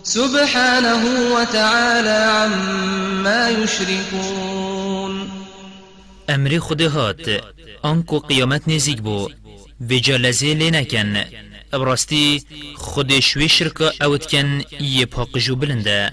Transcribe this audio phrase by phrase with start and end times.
[0.03, 5.30] سبحانه وتعالى عما يشركون.
[6.30, 7.27] أمر خود هات
[7.83, 9.29] آنکو قیامت نزیک بو
[12.77, 16.12] خود شوی شرکا اوت کن یه پاقجو بلنده.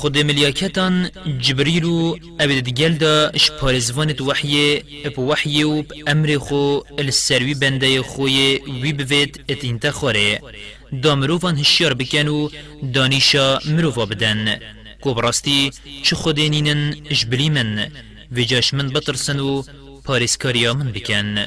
[0.00, 7.54] خود ملیاکتان جبریل و ابد گل دا شپارزوانت وحی اپ وحی و أمر خو السروی
[7.54, 10.40] بنده خوی وی بوید ات انت خوره
[11.02, 12.48] دا مروفان هشیار بکن و
[12.94, 14.60] دانیشا مروفا بدن.
[15.00, 15.70] کو براستی
[16.02, 17.88] چه خودینینن جبلی من.
[18.32, 19.62] ویجاش من بطرسن و
[20.04, 21.46] پارسکاریا من بکن.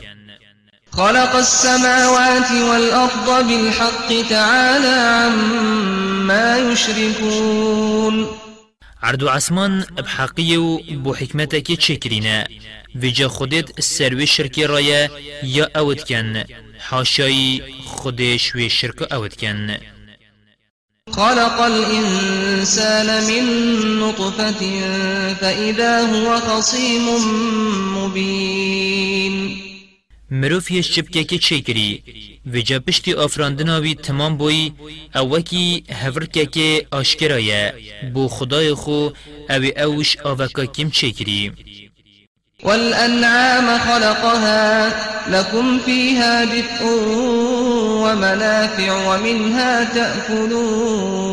[0.91, 4.95] خلق السماوات والأرض بالحق تعالى
[5.25, 8.42] عما يشركون.
[9.03, 9.85] عرض و عسمان
[10.57, 12.47] و بو حکمتك چکرینه
[12.95, 15.09] ویجا خودت سروی شرکی رایا
[15.43, 16.43] یا اوت کن
[16.79, 19.77] حاشای خود شوی شرک اوت کن
[21.11, 23.45] خلق الإنسان من
[23.99, 24.61] نطفة
[25.33, 27.05] فإذا هو خصيم
[27.97, 29.57] مبين.
[30.31, 31.23] مروف یش چبکه
[32.52, 34.72] که چه کری و جا پشتی آفراندناوی تمام بوی
[35.16, 37.73] اوکی هفرکه که آشکرایه
[38.13, 39.09] بو خدای خو
[39.50, 41.52] أو اوش آوکا کم چه کری
[42.63, 44.94] والأنعام خلقها
[45.30, 46.85] لكم فيها دفء
[48.03, 51.23] ومنافع ومنها تأكلون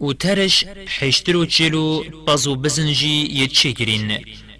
[0.00, 2.56] و ترش حشتر و چلو پازو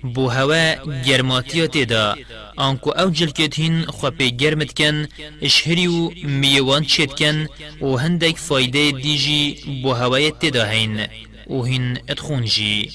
[0.04, 0.74] بو هوا
[1.06, 2.16] گرماتیا تیدا
[2.56, 5.08] آنکو أو جلکت هین خواه گرمت کن
[5.42, 7.46] اشهری و میوان چید کن
[7.80, 11.06] و هندک فایده دیجی بو هوای تیدا هین
[11.50, 12.90] و هین ادخون جی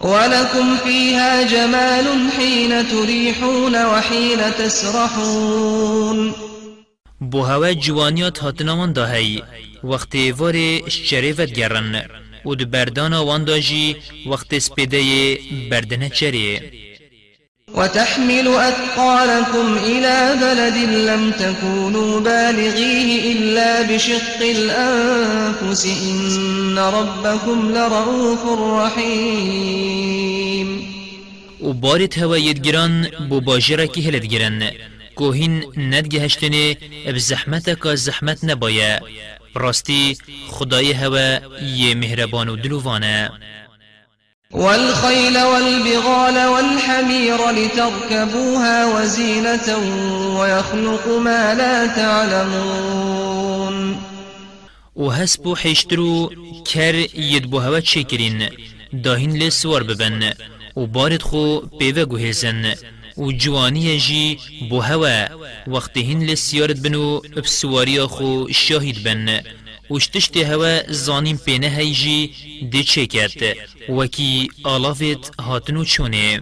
[0.00, 6.34] ولكم فيها جمال حين تريحون وحين تسرحون.
[7.20, 9.42] بو هوا جوانیات هاتناوان دا هی
[9.84, 12.02] وقت وار شریفت گرن
[12.44, 13.96] و دو بردانا وان دا جی
[14.26, 15.38] وقت سپیده
[15.70, 16.62] بردنه چریه.
[17.74, 20.76] وتحمل أثقالكم إلى بلد
[21.08, 25.86] لم تكونوا بالغيه إلا بشق الأنفس.
[25.86, 28.42] إن ربكم لرؤوف
[28.82, 30.20] رحيم.
[31.60, 34.70] و بارت هوا يدگران بو باجره که هلت گرن
[35.14, 37.94] کوهین ندگه هشتنه اب زحمت کا
[39.54, 40.18] راستی
[40.48, 41.38] خدای هوا
[41.76, 43.30] یه مهربان و دلووانه
[44.52, 49.78] والخيل والبغال والحمير لتركبوها وزينة
[50.40, 53.96] ويخلق ما لا تعلمون.
[54.96, 56.30] و هسبو حشترو
[56.64, 58.48] کر ید بو هوا چکرین.
[59.04, 60.32] داهین لسوار ببن.
[60.76, 62.74] و بارد خو پیوه گوهزن
[63.20, 64.38] و جوانی جی
[64.70, 65.26] بو هوا
[65.66, 69.40] وقت هین لسیارت بنو بسواری خو شاهد بن.
[69.90, 72.30] وشتشت هوا زانیم پینه هیجی
[72.72, 73.56] دی چکت
[73.88, 76.40] وکی آلافت هاتنو چونه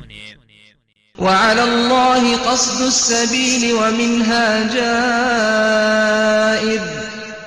[1.18, 6.80] وعلى الله قصد السبيل ومنها جائر.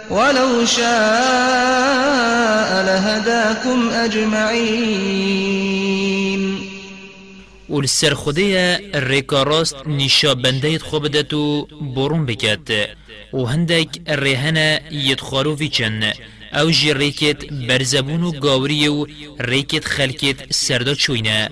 [0.09, 5.31] ولو شاء لهداكم أجمعين.
[7.71, 12.89] ولسر خدية الريكا راست نشا بندهت خوبدتو برون بكت
[13.33, 16.13] و هندك الرهنة يدخارو في چن
[16.53, 19.07] أو جي ريكت برزبون و گاوري و
[19.41, 21.49] ريكت خلكت سردا چوينه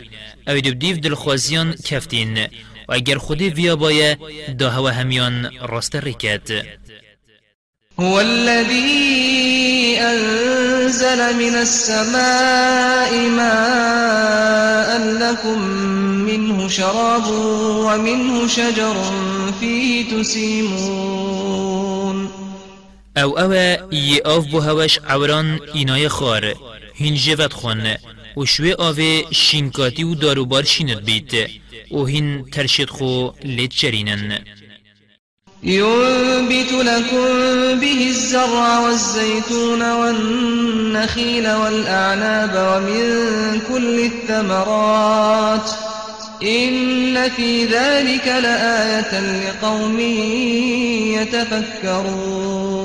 [0.50, 2.48] أو دبديف دلخوازيان كفتين
[2.90, 4.18] و اگر خودي ويا بايا
[4.50, 6.66] دا هوا هميان راست ريكت
[8.00, 15.62] هو الذي أنزل من السماء ماء لكم
[16.26, 17.28] منه شراب
[17.86, 18.96] ومنه شجر
[19.60, 21.50] فيه تسيمون.
[23.18, 23.54] أو أو
[23.92, 26.54] ی آف بو هوش عوران اینای خار.
[26.96, 27.96] هین جوت خون.
[28.38, 31.50] و شوی آوه شینکاتی و داروبار شیند بیت
[31.92, 34.40] و هین ترشید خو لید چرینن
[35.64, 37.26] ينبت لكم
[37.80, 45.72] به الزرع والزيتون والنخيل والأعناب ومن كل الثمرات
[46.44, 50.00] إن في ذلك لآية لقوم
[51.20, 52.80] يتفكرون.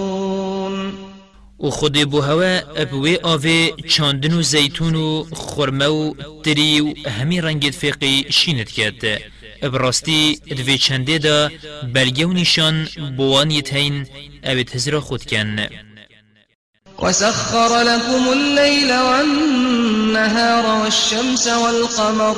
[1.59, 7.41] و خود بو هوا ابوی آوه چاندن و زیتون و خرمه و تری و همی
[7.71, 9.34] فقی شینت کرد
[9.69, 11.51] براستی دوی چنده دا
[11.95, 14.07] بلگه و نشان بوان یتین
[14.45, 15.59] اوید هزرا خود کن
[17.03, 22.37] وسخر لكم الليل والنهار والشمس والقمر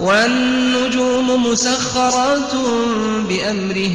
[0.00, 2.54] والنجوم مسخرات
[3.28, 3.90] بأمره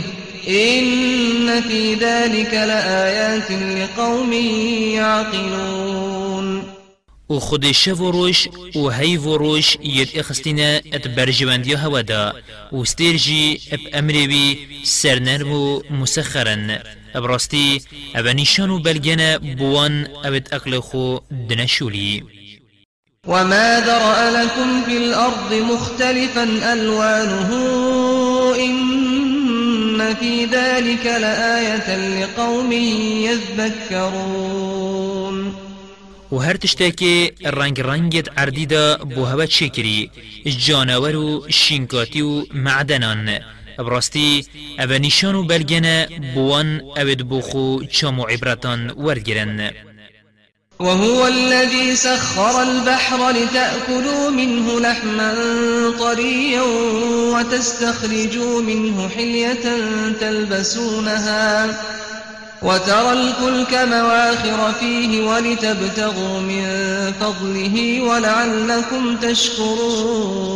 [0.47, 4.33] إن في ذلك لآيات لقوم
[4.93, 6.78] يعقلون
[7.29, 12.33] و خود شف و روش و هی و روش ید اخستینه ات برجواندیا هوا دا
[12.73, 16.79] و ستیرجی اب امری بی سرنرم و مسخرن
[17.15, 17.81] ابراستی
[18.15, 21.17] اب نشان و بلگن بوان ابت أقل خو
[21.49, 22.23] دنشولی
[23.27, 27.53] وما ذرأ لكم في الأرض مختلفا ألوانه
[28.55, 32.71] إن في ذلك لآية لقوم
[33.91, 34.89] يذكرون.
[36.31, 40.11] و هر تشتاكي رنگ رنگت عردی دا بو هوا چکری
[40.45, 43.39] جانور و شینکاتی و معدنان
[43.77, 44.45] براستی
[44.79, 46.05] أو نشان و بلگن
[46.35, 49.71] بوان اوید بوخو چام و عبرتان ورگرن
[50.79, 55.33] وهو الذي سخر البحر لتأكلوا منه لحما
[55.99, 56.61] طريا
[57.33, 59.63] وتستخرجوا منه حلية
[60.19, 61.69] تلبسونها.
[62.61, 66.63] وترى الفلك مواخر فيه ولتبتغوا من
[67.19, 70.49] فضله ولعلكم تشكرون.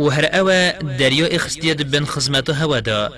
[0.00, 3.12] و هر اوه دریا اخستیاد بن خزمت هوا دا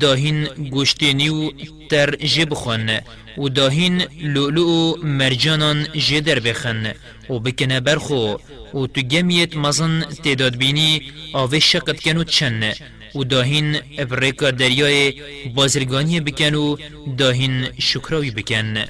[0.00, 1.50] داهین گوشتینی و
[1.90, 3.00] تر جب خون
[3.38, 6.92] و داهین لؤلؤ مرجانان جدر بخن
[7.30, 8.36] و بکنه برخو
[8.74, 12.72] و تو گمیت مزن تعداد بینی آوه شقت کنو چن
[13.14, 15.14] و داهین ابریکا دریای
[15.54, 16.76] بازرگانی بکن و
[17.18, 18.84] داهین شکراوی بکن.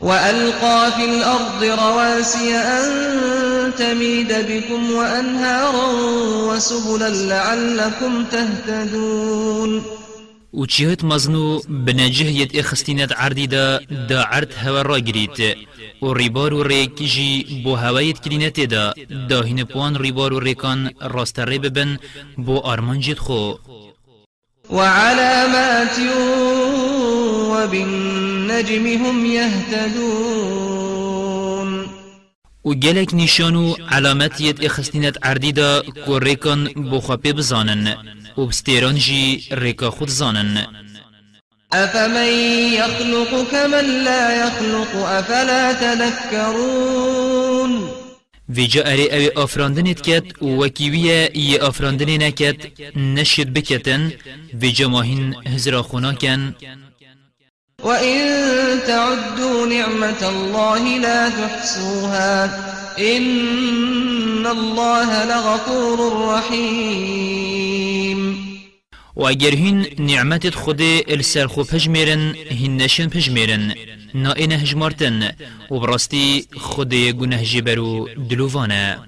[0.00, 2.84] وألقى في الأرض رواسي أن
[3.78, 5.86] تميد بكم وأنهارا
[6.48, 9.82] وسبلا لعلكم تهتدون.
[10.54, 15.56] و چیهت مزنو بنجه ید اخستینت عردی دا دا عرد هوا را گرید
[16.02, 18.94] و ریبار و ریک جی بو هوایت کرینت دا
[19.28, 21.98] داهین پوان ریبار و ریکان راست ری ببن
[22.36, 23.54] بو آرمان جید خو
[24.70, 25.98] وعلامات
[27.52, 30.72] وبالنجم هم يهتدون.
[32.64, 37.96] و گلک نشان و علامتیت اخستینت عردی دا کو ریکان بو خواپی بزانن
[38.38, 40.66] و بستیران جی ریکا خود زانن.
[41.72, 42.32] أفمن
[42.72, 47.22] يخلق كمن لا يخلق؟ أفلا تذكرون؟
[48.48, 52.56] ویجا اری اوی آفراندنت کت و وکیویه ی آفراندنی نکت
[52.96, 54.12] نشید بکتن
[54.60, 56.54] ویجا ماهین هزرا خونا کن.
[57.82, 58.18] وإن
[58.86, 62.44] تعدوا نعمة الله لا تحصوها
[62.98, 65.98] إن الله لغفور
[66.34, 68.11] رحيم.
[69.16, 73.74] و اگر هین نعمتت خود السر خو پجمیرن هین نشن پجمیرن.
[74.14, 75.30] نا این هجمارتن
[75.70, 78.98] و براستی خود گنه جبرو دلووانه.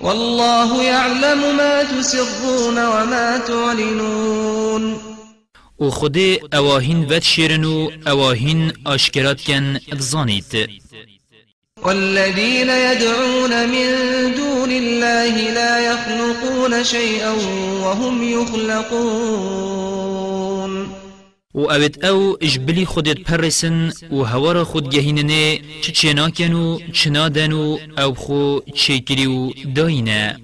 [0.00, 4.96] والله يعلم ما تسرون وما تعلنون.
[5.80, 6.16] و خود
[6.52, 10.70] اواهین ود شیرن و اواهین آشکرات کن افزانید
[11.82, 13.88] والذين يدعون من
[14.34, 17.32] دون الله لا يخلقون شيئا
[17.82, 19.88] وهم يخلقون.
[21.54, 27.78] و اوید أو اجبلی خودت پرسن و هوار خود گهیننه چه چناکن و چنادن و
[27.98, 30.36] أو خو چکری و داینه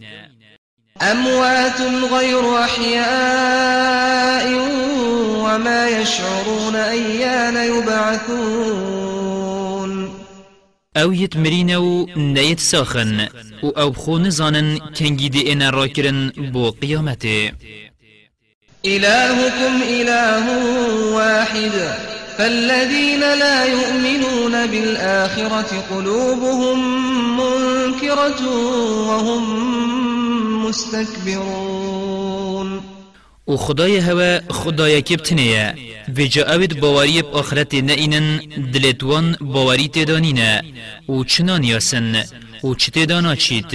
[1.02, 1.80] أموات
[2.12, 4.46] غير أحياء
[5.44, 8.83] وما يشعرون أيان يبعثون.
[10.96, 13.28] أو یت مرینه و نیت ساخن
[13.62, 17.52] و أو خو نزانن کنگی دی اینا را کرن بو قیامته
[18.86, 20.46] إلهكم إله
[21.14, 21.72] واحد
[22.38, 26.78] فالذين لا يؤمنون بالآخرة قلوبهم
[27.36, 28.48] منكرة
[29.08, 29.44] وهم
[30.66, 32.14] مستكبرون.
[33.48, 35.74] و خدای هوا خدای کبتنه
[36.16, 38.36] و جا اوید باوری آخرت نئینن
[38.72, 40.62] دلتوان باوری تدانینه
[41.08, 42.24] و چنان یاسن
[42.64, 43.74] و چه تدانا چید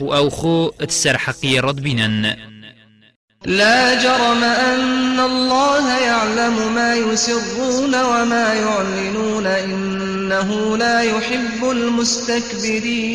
[0.00, 2.36] و أو خو اتسر حقی رد بینن
[3.46, 13.10] لا جرم أن الله يعلم ما يسرون وما يعلنون إنه لا يحب المستكبرين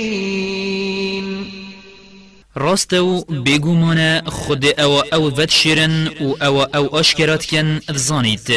[2.57, 8.47] راستو بيگومانه خود أو أو ود شیرن و أو أو اشکرات کن ذانیت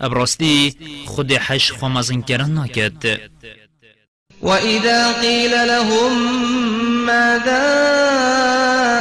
[0.00, 0.74] ابراستی
[1.06, 3.20] خود حش خمازن کرن ناکد
[4.42, 6.12] وإذا قيل لهم
[7.06, 7.66] ماذا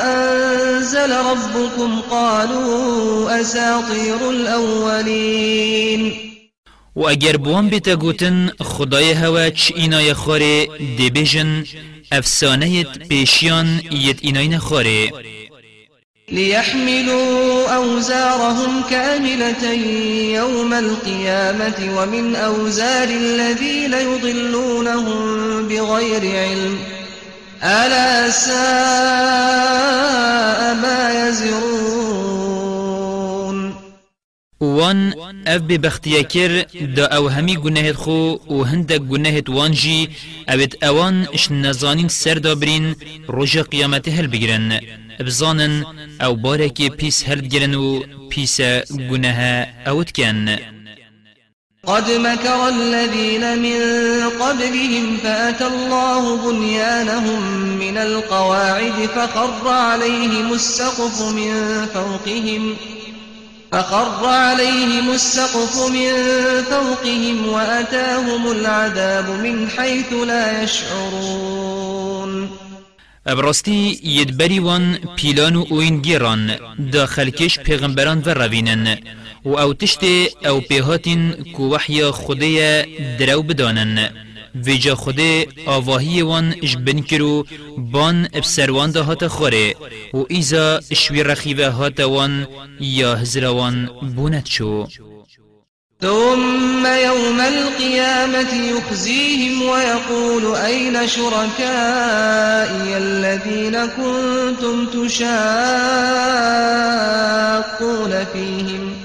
[0.03, 6.13] أنزل ربكم قالوا أساطير الأولين
[6.95, 10.67] و اگر بوان بیتا گوتن خدای هوا چ اینای خاره
[10.99, 11.65] دبیجن
[12.11, 15.11] افسانه پیشیان یت اینای نخاره
[16.31, 19.73] ليحملوا أوزارهم كاملة
[20.33, 26.79] يوم القيامة ومن أوزار الذين يضلونهم بغير علم.
[27.63, 28.53] ألا ساء
[30.75, 32.38] ما يزرون
[34.61, 35.13] وان
[35.47, 40.09] اف ببختیا کر دا أو همی گناهت خو و هندک گناهت وان جی
[40.49, 42.95] اوید اوان اش نزانین سر دابرین
[43.27, 44.79] روژ قیامت هل بگرن
[45.19, 45.85] بزانن
[46.21, 47.99] أو بارکی پیس هل بگرن و
[48.29, 48.61] پیس
[49.11, 50.57] گناه اوت کن
[51.83, 53.79] قد مكر الذين من
[54.29, 57.41] قبلهم فأتى الله بنيانهم
[57.79, 62.75] من القواعد فخر عليهم السقف من فوقهم
[63.71, 66.11] فخر عليهم السقف من
[66.63, 72.49] فوقهم وأتاهم العذاب من حيث لا يشعرون.
[73.27, 76.55] ابراستی یدبری وان پیلان و اوین گیران
[76.93, 78.97] دا خلکش پیغمبران و روینن
[79.45, 80.03] و أو تشت
[80.45, 82.81] أو پیهاتین کو وحی خودی
[83.19, 84.09] درو بدانن.
[84.55, 85.19] ویجا خود
[85.65, 87.45] آواهی وان اش بن کرو
[87.77, 89.75] بان ابسروان ده هات خوره.
[90.13, 92.47] و ایزا اشوی رخیوه هات وان
[92.79, 94.87] یا هزروان بونت شو.
[96.01, 105.29] ثم يوم القيامة يخزيهم ويقول أين شركائي الذين كنتم تشاقون
[108.33, 108.98] فيهم؟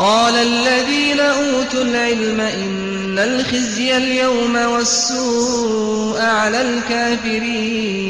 [0.00, 8.00] قال الذين أوتوا العلم إن الخزي اليوم والسوء على الكافرين.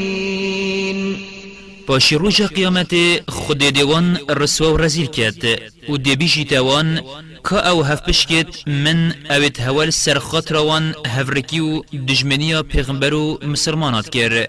[1.87, 2.95] پاشی روژ قیامت
[3.29, 7.01] خود دیوان رسوا و رزیل کت و دیبیجی تاوان
[7.49, 14.09] که أو هف بشکت من اوید هول سرخات روان هفرکی و دجمنیا پیغمبر و مسلمانات
[14.09, 14.47] کر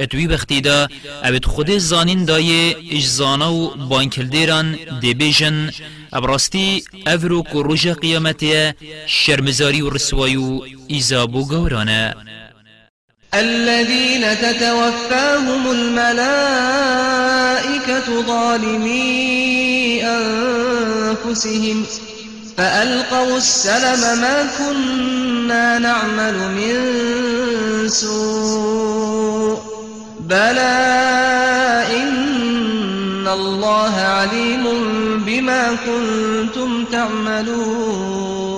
[0.00, 0.88] اتوی بختی دا
[1.24, 5.70] اوید خود زانین دای اجزانا و بانکل دیران دیبیجن
[6.12, 8.44] ابراستی افرو که روژ قیامت
[9.06, 12.14] شرمزاری و رسوای و ایزابو گورانه
[13.32, 16.22] الذين تتوفاهم الملائكة
[18.26, 21.86] ظالمي أنفسهم
[22.56, 26.78] فألقوا السلم ما كنا نعمل من
[27.88, 29.58] سوء
[30.20, 30.90] بلى
[31.96, 32.59] إن
[33.28, 34.64] الله عليم
[35.26, 38.50] بما كنتم تعملون.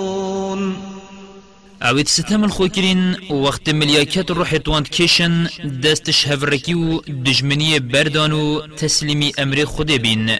[1.81, 5.49] اوید ستم الخوکرین وقت ملیاکت روح توانت کشن
[5.83, 10.37] دستش هفرکی و دجمنی بردان و تسلیمی أمر خود بین.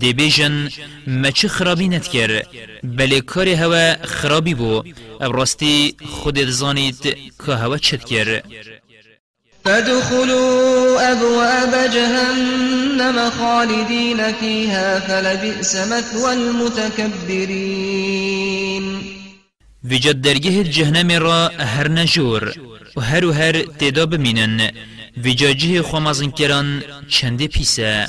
[0.00, 0.68] دبیجن
[1.06, 2.42] ما چه خرابی نتکر؟
[2.84, 4.82] بله کار هوا خرابی بو.
[5.20, 8.42] ابراستی خود زانید که هوا کر
[9.66, 17.56] فادخلوا أبواب جهنم خالدين فيها فلبئس مثوى المتكبرين.
[19.84, 22.52] وجد درگه جهنم را هر نجور
[22.96, 24.70] و هر و هر تدا بمینن
[25.24, 28.06] وجاجه خمازن کران چنده پیسه.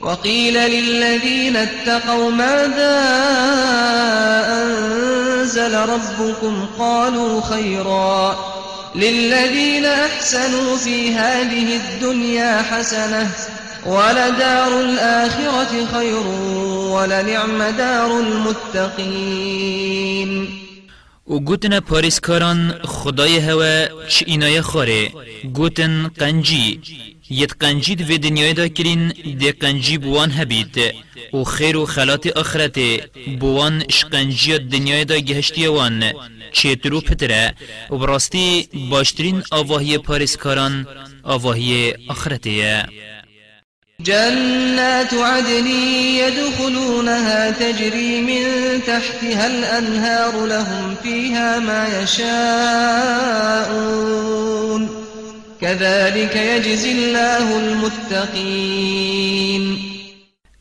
[0.00, 3.00] وقيل للذين اتقوا ماذا
[4.62, 8.61] أنزل ربكم؟ قالوا خيرا.
[8.94, 13.30] للذين أحسنوا في هذه الدنيا حسنة
[13.86, 16.26] ولدار الآخرة خير
[16.92, 19.82] ولنعم دار المتقين.
[21.26, 25.12] و گوتن پاریسکاران خدای هوا چه اینای خاره
[25.54, 26.80] گوتن قنجی
[27.30, 29.08] یت قنجید و دنیای دا کرین
[29.38, 30.76] دی قنجی بوان هبید
[31.32, 32.78] و خیر و خلات آخرت
[33.40, 36.12] بوان شقنجی دنیای دا گهشتی وان
[36.52, 37.54] چیترو پتره
[37.90, 40.86] و براستی باشترین آواهی پاریسکاران
[41.22, 42.86] آواهی آخرتیه.
[44.02, 48.44] جنات عدن يدخلونها تجري من
[48.86, 53.22] تحتها الأنهار لهم فيها ما يشاءون.
[55.60, 59.91] كذلك يجزي الله المتقين.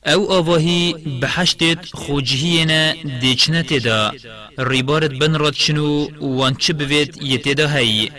[0.07, 4.11] أو آواهی بحشتت خوجهینا دیچنه تدا
[4.57, 8.11] ریبارت بن راد شنو وان چه بوید یتدا هی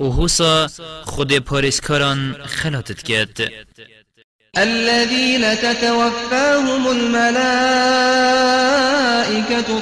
[0.00, 0.68] و هوسا
[1.04, 3.50] خود پارسکاران خلاتت کرد
[4.56, 7.30] الذين تتوفاهم الملائكة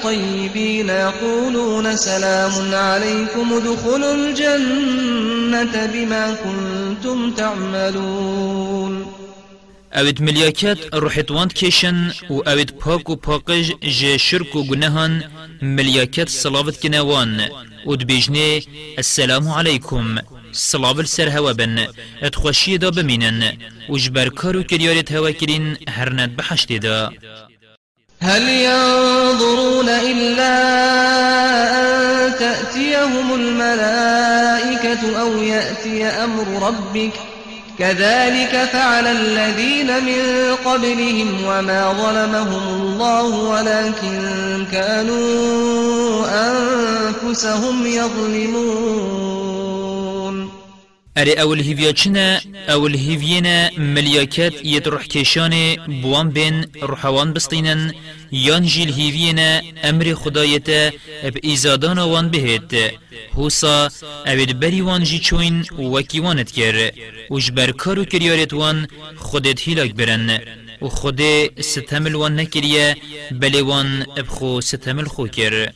[0.02, 9.27] طيبين يقولون سلام عليكم ادخلوا الجنة بما كنتم تعملون.
[9.94, 15.24] اوید ملیاکت روحتواند کشن و اوید پاک و پاکج جه شرک و گناهان
[15.62, 17.40] ملیاکت صلاوت کنوان
[17.86, 18.62] و دبیجنه
[18.96, 20.18] السلام علیکم
[20.52, 21.86] صلاب السر هوا بن
[22.22, 23.52] اتخوشی دا بمینن
[23.88, 27.12] و جبر کارو کریارت هوا کرین هرند بحشت دا
[28.22, 30.54] هل ينظرون إلا
[31.80, 37.27] أن تأتيهم الملائكة أو يأتي أمر ربك؟
[37.78, 40.22] كذلك فعل الذين من
[40.64, 49.38] قبلهم وما ظلمهم الله ولكن كانوا أنفسهم يظلمون.
[51.18, 57.92] اره أول هیویا چنه؟ أول هیوینا ملیاکت ید روح کشان بوان بین روحوان بستینن
[58.32, 60.68] یان جیل هیوینا أمر خدایت
[61.22, 62.74] اب ایزادان وان بهت
[63.34, 63.88] هوسا
[64.26, 66.90] اوید بری وان جی چوین وکی وانت کر.
[67.30, 70.40] وش بر کارو کریارت وان خودت هیلاک برن.
[70.82, 71.20] و خود
[71.60, 72.96] ستمل وان نکریه
[73.30, 75.68] بلی وان ابخو ستمل خو کر.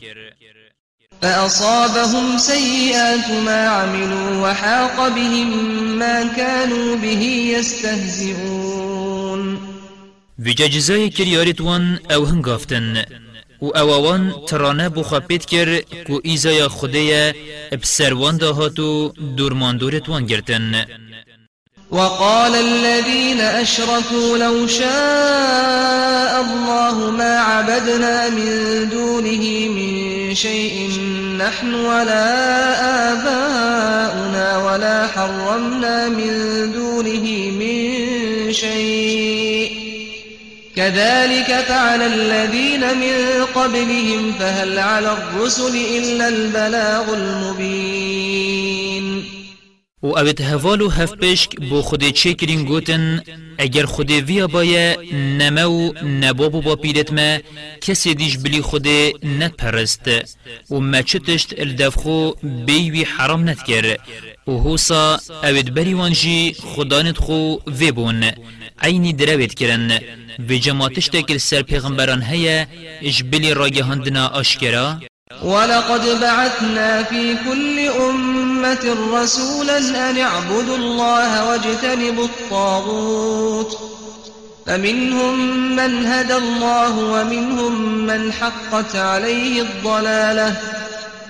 [1.21, 5.49] فأصابهم سيئات ما عملوا وحاق بهم
[5.99, 7.23] ما كانوا به
[7.57, 8.93] يستهزئون
[10.39, 13.05] ویجا جزای کریارت وان أو هنگافتن
[13.61, 17.33] و اووان ترانه بخوابید کر کو ایزای خودیا
[17.81, 20.85] بسروان دهاتو دورماندورت وان گرتن
[21.91, 30.89] وقال الذين أشركوا لو شاء الله ما عبدنا من دونه من شيء
[31.37, 32.33] نحن ولا
[33.11, 39.52] آباؤنا ولا حرمنا من دونه من شيء
[40.75, 48.73] كذلك فعل الذين من قبلهم فهل على الرسل إلا البلاغ المبين.
[50.03, 53.23] و اوید هوال و هف پشک بو خود چه کرین گوتن
[53.57, 57.37] اگر خود ویا بایا نمو نبابو با پیرت ما
[57.81, 58.87] کسی دیش بلی خود
[59.57, 60.07] پرست
[60.69, 62.31] و ما چتشت الدفخو
[62.65, 63.97] بیوی حرام نت کر
[64.47, 68.31] و هوسا اوید بری وانجی خدانت خو وی بون
[68.81, 69.99] عینی دروید کرن
[70.49, 72.65] و جماعتش تکل سر پیغمبران هیا
[73.01, 74.99] اش بلی راگهاندنا آشکرا.
[75.43, 83.77] ولقد بعثنا في كل أمة رسولا أن اعبدوا الله واجتنبوا الطاغوت.
[84.65, 85.35] فمنهم
[85.75, 90.57] من هدى الله ومنهم من حقت عليه الضلالة.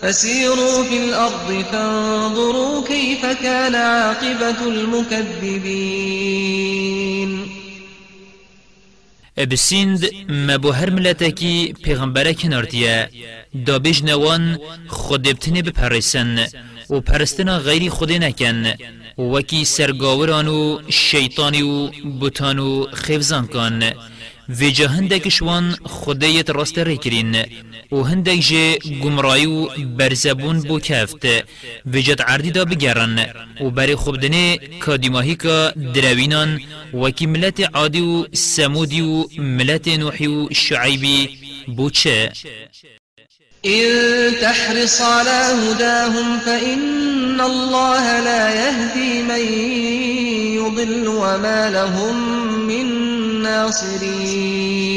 [0.04, 6.04] فسيروا في الأرض فانظروا كيف كان عاقبة المكذبين.
[9.38, 13.10] بسیند ما بو هر ملتکی پیغمبره کنارتیه
[13.66, 16.46] دا بیج نوان خود بتنه بپرسن
[16.90, 18.74] و پرستنا غیری خود نکن
[19.18, 21.88] وکی سرگاوران و شیطانی و
[22.20, 23.84] بوتان و خیفزان کن
[24.50, 27.46] و جا هندک شوان خودیت راست ریکرین
[27.94, 31.26] و هندک جه گمرایی و برزبون بو کفت.
[31.94, 33.16] و جد عردی دا بگرن
[33.62, 36.62] و بری خوبدنه کادیماهی که دروینان
[36.94, 41.30] وکی ملت عادی و سمودی و ملت نوحی و شعیبی
[41.78, 42.32] بو چه؟
[43.66, 49.40] إن تحرص على هداهم فإن الله لا يهدي من
[50.60, 52.16] يضل وما لهم
[52.68, 52.86] من
[53.44, 54.94] ناصرين.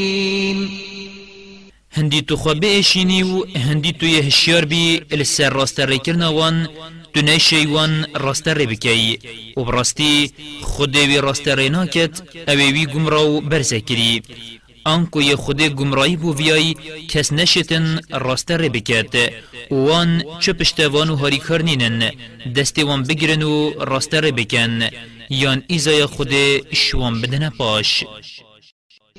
[1.96, 6.68] هندی تو خواه بیشینی و هندی تو یه هشیار بی السر راست ری کرنا وان
[7.12, 9.18] تو نشی وان راست ری بکی
[9.56, 10.30] و براستی
[10.62, 14.22] خود وی راست ری ناکت اوی وی گمراو برزه کری
[14.85, 16.74] آنکو یه خود گمراهی بو ویای
[17.09, 19.14] کس نشتن راست ری بکت
[19.70, 22.11] وان چه پشتوان هاری کرنینن
[22.56, 24.88] دستی وان بگرن و راست ری بکن
[25.30, 26.32] یان ایزای خود
[26.72, 28.04] شوان بدن پاش.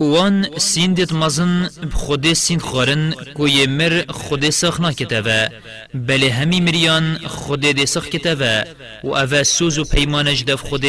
[0.00, 5.48] وان سیندت مزن بخود سیند خورن کو مر خود سخ نکتوه
[5.94, 8.64] بله همی مریان خود دی سخ کتوه
[9.04, 10.84] و اوه سوز و پیمانش دف خود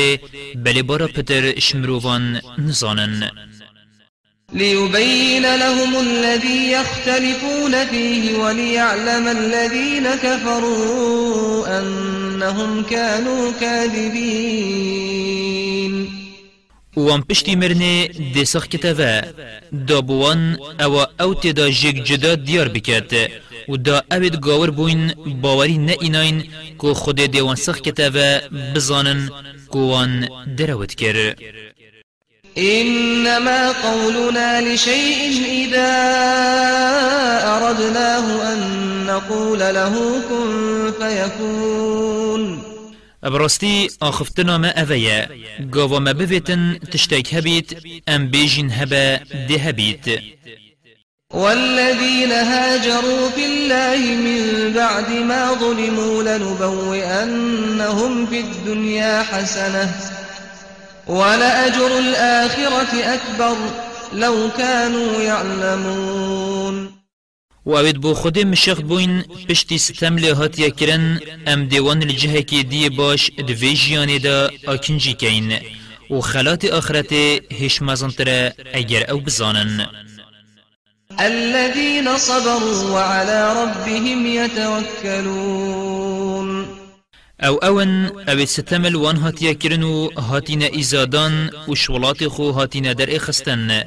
[0.55, 3.31] بله بارا پتر شمروان نزانن
[4.53, 15.27] ليبين لهم الذي يختلفون فيه وليعلم الذين كفروا أنهم كانوا كاذبين.
[16.97, 19.21] وان پشتی مرنه دسخ کتوه.
[19.87, 23.13] دابوان أو أو تدا جگ جدا دیار بکرد.
[23.69, 26.43] و دا اوید گاور بوین باوری نه ایناین
[26.81, 28.39] که خود دیوان سخ کتوه
[28.75, 29.29] بزانن
[29.71, 31.35] کوان دروت کر.
[32.57, 35.33] إنما قولنا لشيء
[35.63, 35.93] إذا
[37.57, 38.59] أردناه أن
[39.05, 39.93] نقول له
[40.29, 40.47] كن
[40.99, 42.16] فيكون
[43.27, 45.27] ابرستی آخفتنا ما اویا
[45.71, 47.73] گاوا ما بویتن تشتاک هبیت
[48.07, 50.19] ام بیجین هبا ده هبیت
[51.33, 59.95] والذين هاجروا في الله من بعد ما ظلموا لنبوئنهم في الدنيا حسنة
[61.07, 63.55] ولأجر الآخرة أكبر
[64.13, 66.96] لو كانوا يعلمون.
[67.67, 72.89] و اوید بو خود مشخ بوین پشتی ستم لحاتیا کرن ام دیوان الجهه کی دی
[72.89, 75.59] باش دوی جیانی دا آکنجی کین.
[76.11, 77.13] و خلات آخرت
[77.61, 79.87] هش مزنتره اگر أو بزانن.
[81.19, 85.67] الذين صبروا وعلى ربهم يتوكلون
[87.41, 93.83] أو اون أو ستمل وان هاتیا کرنو هاتینا ایزادان و شولات خو هاتینا در اخستن.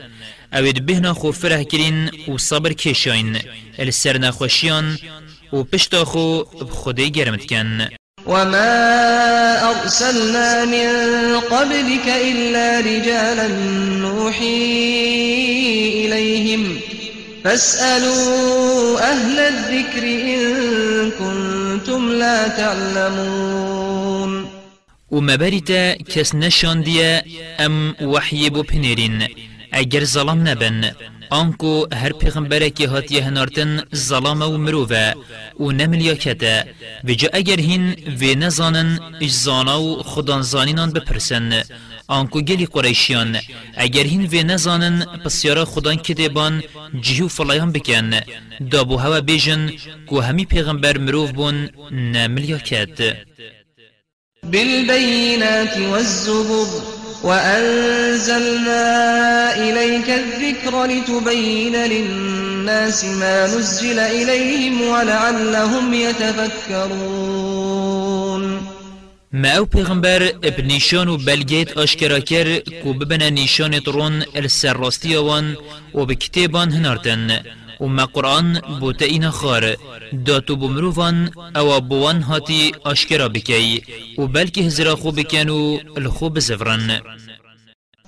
[0.53, 3.39] اوید بهنا خو فرح کرین و صبر کشاین
[3.79, 4.99] السر نخوشیان
[5.53, 7.89] و پشتا خو بخودی گرمت کن
[8.27, 10.91] وما أرسلنا من
[11.41, 13.49] قبلك إلا رجالا
[13.99, 14.71] نوحي
[16.05, 16.79] إليهم
[17.45, 23.81] فاسألوا أهل الذكر إن كنتم لا تعلمون.
[25.11, 27.25] وما بريتا كس نشان ديا
[27.61, 29.29] أم وحي بو بنيرين
[29.73, 30.91] اگر ظلم نبن
[31.31, 35.15] آنکو هر پیغمبره که هاتی هنارتن ظلام و مروفه
[35.61, 41.63] و نملیا کده و جا اگر هین و نزانن اجزانا و خدانزانینان بپرسن
[42.09, 43.37] آنکو گلی قریشیان
[43.77, 46.63] اگر هین و نزانن پسیارا خدان کتبان
[47.01, 48.11] جیو فلایان بکن
[48.71, 49.71] دابو هوا بیجن
[50.09, 53.17] کو همی پیغمبر مروف بون نملیا کد
[54.43, 58.87] بالبينات والزبر وأنزلنا
[59.57, 67.41] إليك الذكر لتبين للناس ما نزل إليهم ولعلهم يتفكرون.
[69.33, 75.57] ما أو پیغمبر نیشان و بلگیت آشکرا کر کو ببنه نیشان ترون السر راستی وان
[75.95, 77.41] و بکتابان هنارتن
[77.81, 79.77] و ما قرآن بوتا اینا خار
[80.27, 83.83] داتو بمروفان أو بوان هاتی آشکرا بکی.
[84.19, 87.01] و بلکه هزرا خوب بکنو الخوب زفرن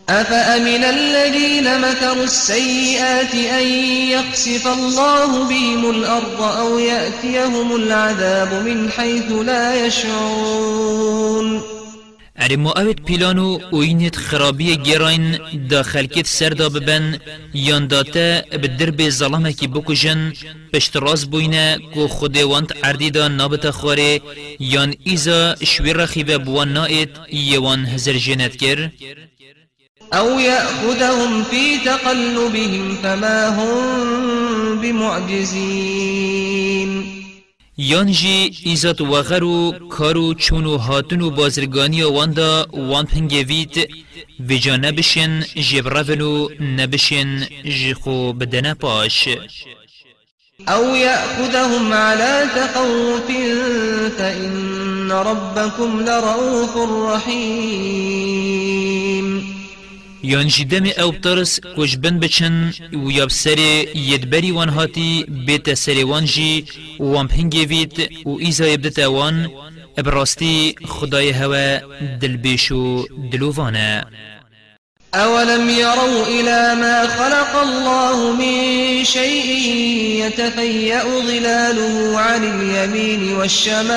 [0.09, 3.67] أفأمن الذين مكروا السيئات أن
[4.09, 11.72] يقصف الله بهم الأرض أو يأتيهم العذاب من حيث لا يشعرون؟
[12.37, 15.39] ارمو اوید پیلانو اوینت خرابی گراین
[15.71, 17.19] دا خلکت سردا ببن
[17.55, 17.87] یان
[18.63, 20.33] بدر به ظلمه کی بکجن
[20.73, 24.21] پشت راز بوینه کو خودوانت عردی دا نابت خواره
[24.61, 28.91] یان ایزا شویر رخیبه بوان نایت یوان هزر جنت کر
[30.13, 36.13] أو يأخذهم في تقلبهم فما هم بمعجزين
[37.79, 43.89] یانجی ایزات و غرو کارو چونو هاتنو بازرگانی واندا وان پنگویت
[44.41, 49.29] ویجا نبشن جبرافلو نبشن جخو بدن پاش.
[50.69, 53.27] أو يأخذهم على تخوف
[54.19, 56.77] فإن ربكم لرؤوف
[57.15, 58.43] رحيم
[60.25, 63.59] یان جدم أو ترس کش بن بچن و یاب سر
[63.95, 66.65] یدبری وان هاتی بیت سر وان جی
[66.99, 69.51] وان پنگی وید و ایزا یبدت وان
[69.99, 71.79] ابراستی خدای هوا
[72.21, 74.05] دلبیش و دلووانا
[75.15, 79.47] أولم يروا إلى ما خلق الله من شيء
[80.25, 83.91] يتفيأ ظلاله عن اليمين والشمائل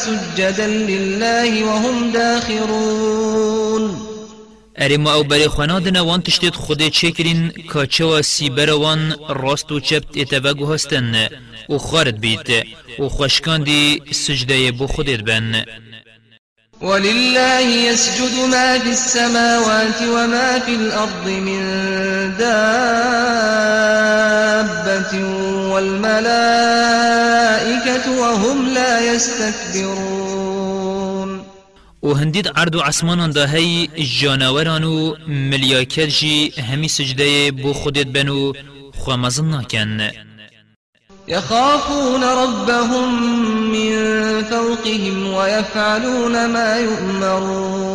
[0.00, 4.11] سجدا لله وهم داخرون.
[4.80, 7.52] ما أو بری خوانادن وان تشتید خود چکرین
[8.00, 11.28] و سیبر وان راست و چپت اتوگو هستن
[11.68, 12.66] و خارد بیت
[12.98, 15.64] و خوشکان دی سجده بو خودت بن
[16.82, 21.62] ولله يسجد ما في السماوات وما في الأرض من
[22.38, 22.84] دابة
[25.72, 26.32] والملائكة
[28.20, 30.31] وهم لا يستكبرون
[32.02, 33.88] و هندید عرض و عسمانان دا هی
[34.20, 38.52] جانوران و ملیاکت جی همی سجده بو خودت بنو
[38.98, 40.10] خوامزن ناکن
[41.28, 43.22] يخافون ربهم
[43.72, 47.92] من فوقهم ويفعلون ما يؤمرون.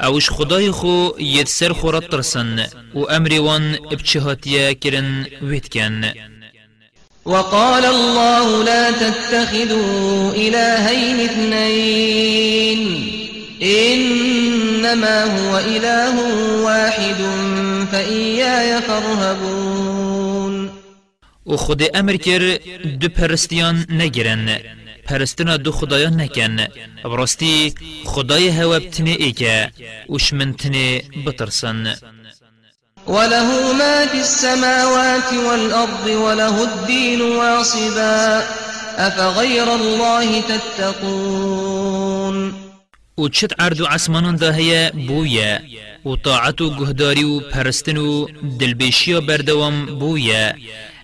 [0.00, 6.04] اوش خدای خو ید سر خورت ترسن و امری وان ابچهاتیا کرن وید کن
[7.24, 12.80] وقال الله لا تتخذوا إلهين اثنين.
[13.62, 16.14] إنما هو إله
[16.64, 17.16] واحد
[17.92, 20.70] فإياي فارهبون.
[21.46, 22.58] و خود أمر کر
[23.00, 24.58] دو پرستیان نگرن
[25.10, 26.66] پرستنا دو خدایان نکن
[27.04, 29.16] براستی خدای هوا بتنه
[30.32, 31.96] من تنه بترسن
[33.06, 38.42] وله ما في السماوات والأرض وله الدين واصبا.
[38.98, 41.90] أفغير الله تتقون.
[43.18, 45.60] و چت عرض عسمانان دا هيا بويا
[46.04, 48.26] و طاعت و گهداری و پرستن و
[48.60, 50.54] دلبیشی بردوام بويا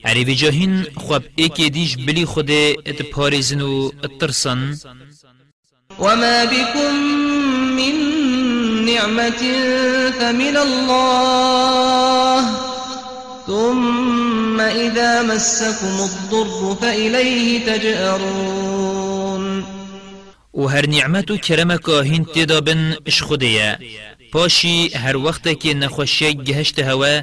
[0.04, 4.78] عربی جاهین خواب ایکی دیش بلی خود ات پارزن و اترسن
[5.98, 6.94] وما بكم
[7.76, 8.15] من
[8.86, 9.42] نعمة
[10.20, 12.42] فمن الله.
[13.46, 19.64] ثم إذا مسكم الضر فإليه تجأرون.
[20.54, 23.22] و هر نعمت و کرم کاهین تیدا بن اش
[24.32, 27.20] پاشی هر وقت که نخوشی گهشت هوا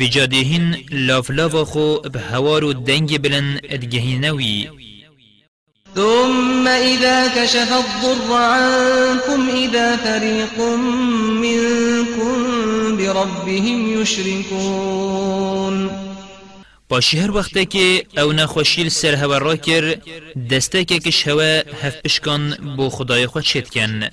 [0.00, 4.68] وجادهین لاف لاف خو به هوار و دنگ بلن ادگهینوی
[5.94, 10.60] ثم إذا كشف الضر عنكم إذا فريق
[11.42, 12.36] منكم
[12.96, 15.90] بربهم يشركون.
[16.90, 19.98] پاشی هر وقت که أو نخوشیل سر هوا را کر
[20.50, 24.08] دسته که کش هوا هف پشکان بو خدای خود شد کن.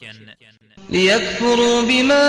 [0.90, 2.24] ليكفروا بما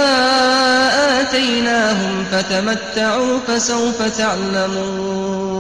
[1.21, 5.51] آتيناهم فتمتعوا فسوف تعلمون.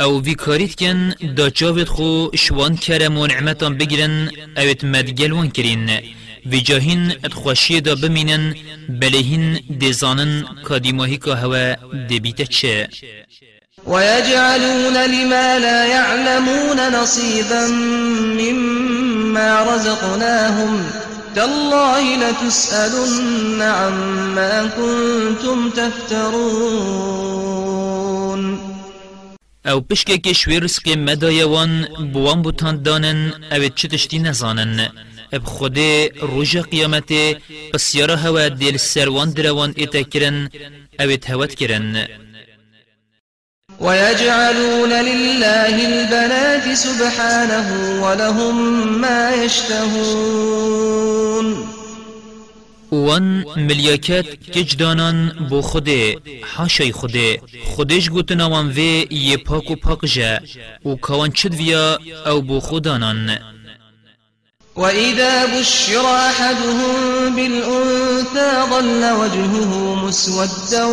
[0.00, 5.90] أو ویکاریت کن دا جاوید خو شوان کرم و نعمتان بگیرن اوید مدگل وان کرین
[6.52, 8.54] و جاهین ادخوشی دا بمینن
[8.88, 11.74] بلهین دیزانن کادیماهی که هوا
[12.10, 12.88] دبیت چه
[13.86, 17.66] ويجعلون لما لا يعلمون نصيبا
[18.40, 20.86] مما رزقناهم
[21.34, 27.53] تالله لتسألن عما كنتم تفترون
[29.66, 34.88] أو پشکه که شوی رزق مدایوان بوان بوتان دانن أو چه تشتی نزانن
[35.32, 35.78] اب خود
[36.20, 37.12] روژ قیامت
[37.74, 40.48] بسیارا هوا دیل سروان دروان ایتا کرن
[41.00, 42.08] أو تهوت کرن.
[43.80, 47.68] ويجعلون لله البنات سبحانه
[48.02, 48.56] ولهم
[49.00, 50.94] ما يشتهون
[53.06, 56.16] وان ملیاکت کج دانان بو خوده
[56.54, 60.40] حاشای خوده خودش گوتنا وان وی یه پاک و پاک جه
[60.84, 63.38] و کوان چد ویا أو بو خودانان
[64.76, 70.84] وإذا بشر أحدهم بالأنثى ظل وجهه مسودا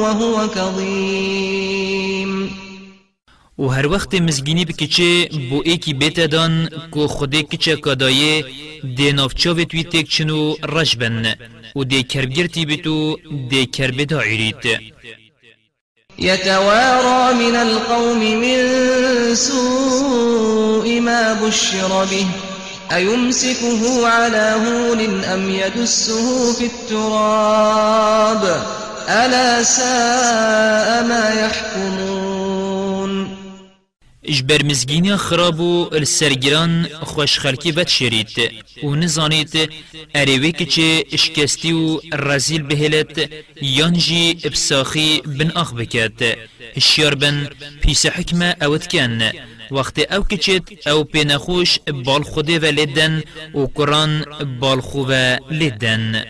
[0.00, 1.84] وهو كظيم
[3.64, 6.54] و هر وقت مزگینی بکچه بو ایکی بیت دان
[6.92, 8.44] کو خوده کچه کدایه
[8.96, 11.34] دی نافچاوی توی تک چنو رش بن
[11.76, 13.16] و دی کربگرتی بیتو
[13.50, 14.64] دی کربه دا عیرید
[16.18, 18.60] يتوارى من القوم من
[19.34, 22.26] سوء ما بشر به
[22.92, 28.42] أيمسكه على هون أم يدسه في التراب
[29.08, 32.53] ألا ساء ما يحكمون
[34.24, 38.28] اجبر مزگینی خراب و السرگران خوش خلکی بد شرید
[38.82, 39.70] و نزانید
[40.14, 43.30] اریوی کچه اشکستی و رزیل بهلت
[43.62, 46.36] یانجی ابساخی بن اخ بکد
[46.76, 47.48] هشیار بن
[47.82, 49.30] پیس حکمه اوت کن
[49.70, 53.22] وقت أو کچت أو پینخوش بال خوده و لدن
[53.54, 54.24] و قرآن
[54.60, 56.24] بال خوه لدن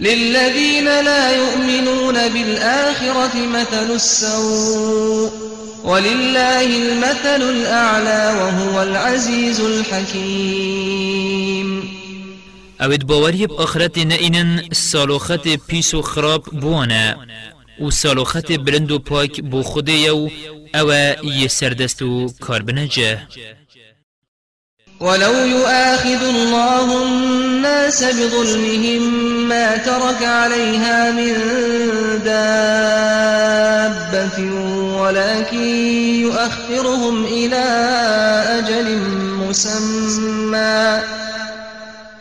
[0.00, 11.02] للذين لا يؤمنون بالآخرة مثل السوء ولله المثل الأعلى وهو العزيز الحكيم.
[12.80, 17.16] اوید باوری بآخرت نئینن سالوخت پیس و خراب بوانا.
[17.80, 20.28] و سالوخت بلند و پاک بو خوده یو.
[20.74, 20.92] أو
[21.24, 23.22] یه سردست و کار بنجه.
[25.00, 29.02] ولو يؤاخذ الله الناس بظلمهم
[29.48, 31.34] ما ترك عليها من
[32.24, 33.22] دابة.
[35.02, 35.64] ولكن
[36.22, 37.64] يؤخرهم إلى
[38.58, 38.98] أجل
[39.48, 41.00] مسمى.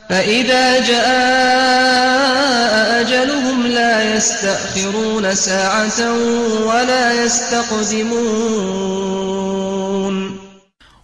[0.09, 2.21] فإذا جاء
[3.01, 6.13] أجلهم لا يستأخرون ساعة
[6.65, 8.11] ولا يستقدمون.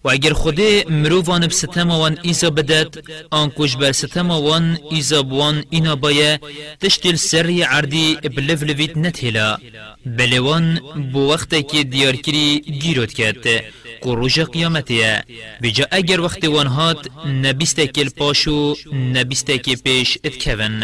[0.04, 2.98] و اگر خود مروفان بستم وان ایزا بدد
[3.32, 6.40] آنکوش بر ستم وان ایزا بوان اینا بایه
[6.80, 9.58] تشتل سری عردی بلف لفیت نتهلا
[10.06, 10.80] بلوان
[11.12, 13.46] بو وقت که دیار کری گیروت کرد
[14.02, 15.24] کو روژ قیامتیه.
[15.62, 17.02] بجا اگر وقت وان هات
[17.46, 20.84] نبیسته کل پاشو نبیسته که پیش اتکون.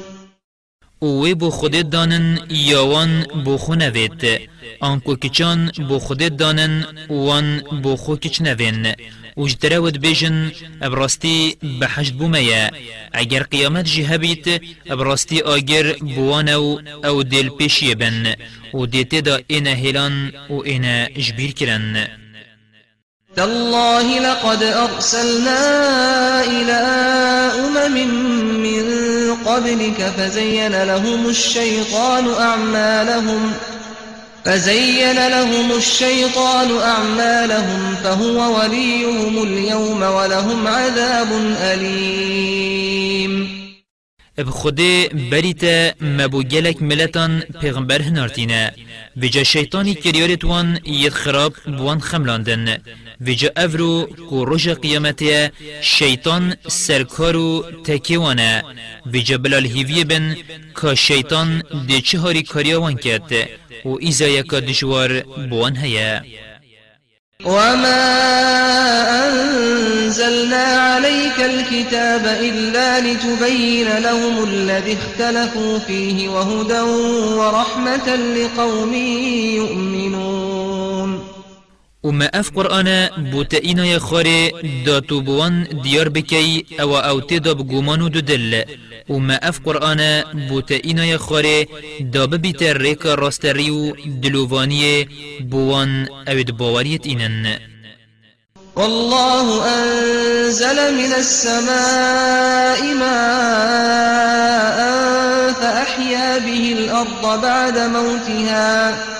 [1.03, 3.11] اوی بو خودت دانن یاوان
[3.45, 4.21] بو خو نوید.
[4.81, 6.73] آنکو کچان بو خودت دانن
[7.09, 7.47] وان
[7.83, 8.93] بو خو کچ نوین.
[9.37, 12.71] وش دراود بيجن ابرستي بحشد بوميا
[13.13, 14.45] اگر قيامت جي هبيت
[14.89, 18.35] ابرستي آگر بوانو أو دل پیش يبن
[18.73, 22.20] و ديت دا أنا هلان و أنا جبير كرن
[23.35, 25.63] تالله لقد أرسلنا
[26.43, 26.81] إلى
[27.65, 27.95] أمم
[28.63, 28.85] من
[29.45, 33.81] قبلك فزين لهم الشيطان أعمالهم ۖ
[34.45, 41.27] فزين لهم الشيطان أعمالهم فهو وليهم اليوم ولهم عذاب
[41.61, 43.61] أليم.
[44.37, 48.71] بخوده بریتا مبو گلک ملتان پیغمبر هنارتینه
[49.17, 52.77] ویجا شیطانی کریارت وان ید خراب بوان خملاندن.
[53.25, 58.63] ویجا افرو کو روژ قیامتیه شیطان سرکارو تکیوانه
[59.13, 60.35] ویجا بلال هیویه بن
[60.81, 63.31] که شیطان دی چه هاری کاریاوان کرد
[63.85, 66.21] و ایزا یکا دجوار بوان هيا
[67.45, 68.01] وما
[70.11, 76.81] أنزلنا عليك الكتاب إلا لتبين لهم الذي اختلفوا فيه وهدى
[77.39, 78.93] ورحمة لقوم
[79.55, 80.60] يؤمنون.
[82.03, 84.51] وما اف قرآن بوتا یا خاره
[84.85, 88.63] داتو بوان دیار بکی أو أو تدا بگومانو دو دل
[89.09, 91.67] وما اف قرآن بوتا اینا یا خاره
[92.01, 95.07] دا ببیت ریکا راستریو دلووانی
[95.41, 97.59] بوان أو دباوریت اینن
[98.75, 104.77] والله أنزل من السماء ماء
[105.53, 109.11] فأحيا به الأرض بعد موتها.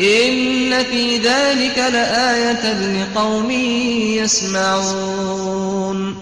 [0.00, 2.64] إن في ذلك لآية
[3.02, 3.50] لقوم
[4.20, 6.16] يسمعون.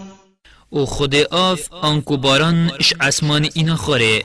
[0.73, 4.25] و خود آف آنکو باران اش آسمان اینا خاره.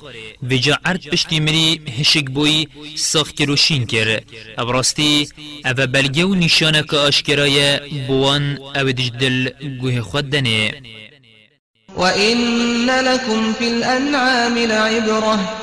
[0.51, 4.19] و جا عرد پشتی مری هشک بوی ساخ کروشین کر.
[4.57, 5.27] ابراستی
[5.65, 9.49] أو بلگه و نشانه که آشکرای بوان أو دجدل
[9.81, 10.73] گوه خود دنه.
[11.97, 15.62] وإن لكم في الأنعام لعبرة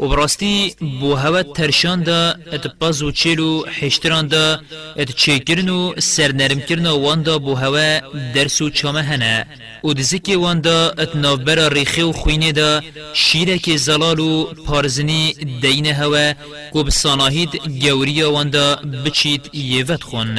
[0.00, 4.60] و براستی بو هوا ترشان دا ات پاز و چیلو حشتران دا
[4.96, 8.00] ات چیکرن و سرنرم کرن وان دا بو هوا
[8.34, 9.46] درس و چامه هنه
[9.84, 12.82] و دزکی وان دا ات نافبرا ریخی و خوینه دا
[13.12, 16.32] شیره که زلال و پارزنی دین هوا
[16.72, 17.50] کو بساناهید
[17.82, 20.38] گوری وان دا بچید یوت خون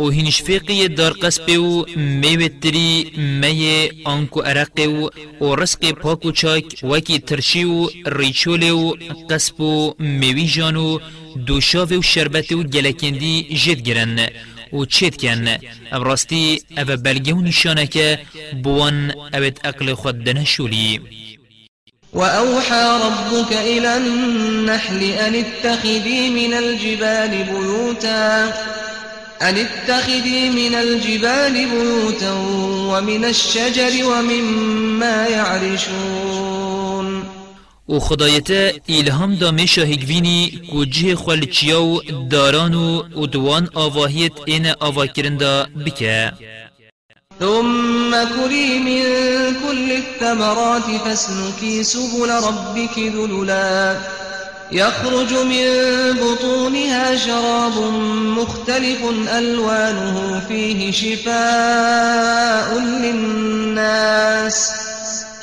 [0.00, 5.10] و هینش فیقی دار قسپی و میوه تری می آنکو عرقی و
[5.44, 8.92] و رزق پاک و چاک وکی ترشی و ریچول و
[9.30, 10.98] قسپ و میوی جانو
[11.46, 14.28] دوشاو و شربت و گلکندی جد گرن
[14.72, 15.48] و چید کن.
[15.92, 18.18] أو راستی أو بلگه و نشانه که
[18.62, 21.00] بوان اوید أقل خود دنشولی.
[22.12, 28.52] وأوحى ربك إلى النحل أن اتخذي من الجبال بيوتا
[29.42, 32.32] أن اتخذي من الجبال بيوتا
[32.90, 37.22] ومن الشجر ومما يعرشون
[37.88, 38.50] و خدایت
[38.88, 46.32] الهام دا میشه هگوینی کو جه خالچیاو دارانو و دوان آواهیت این آوا کرندا بکه
[47.40, 49.02] ثم كلي من
[49.62, 53.96] كل الثمرات فاسلكي سبل ربك ذللا
[54.72, 55.64] يخرج من
[56.12, 57.78] بطونها شراب
[58.38, 59.04] مختلف
[59.38, 64.70] ألوانه فيه شفاء للناس.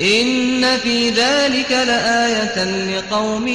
[0.01, 3.47] إن في ذلك لآية لقوم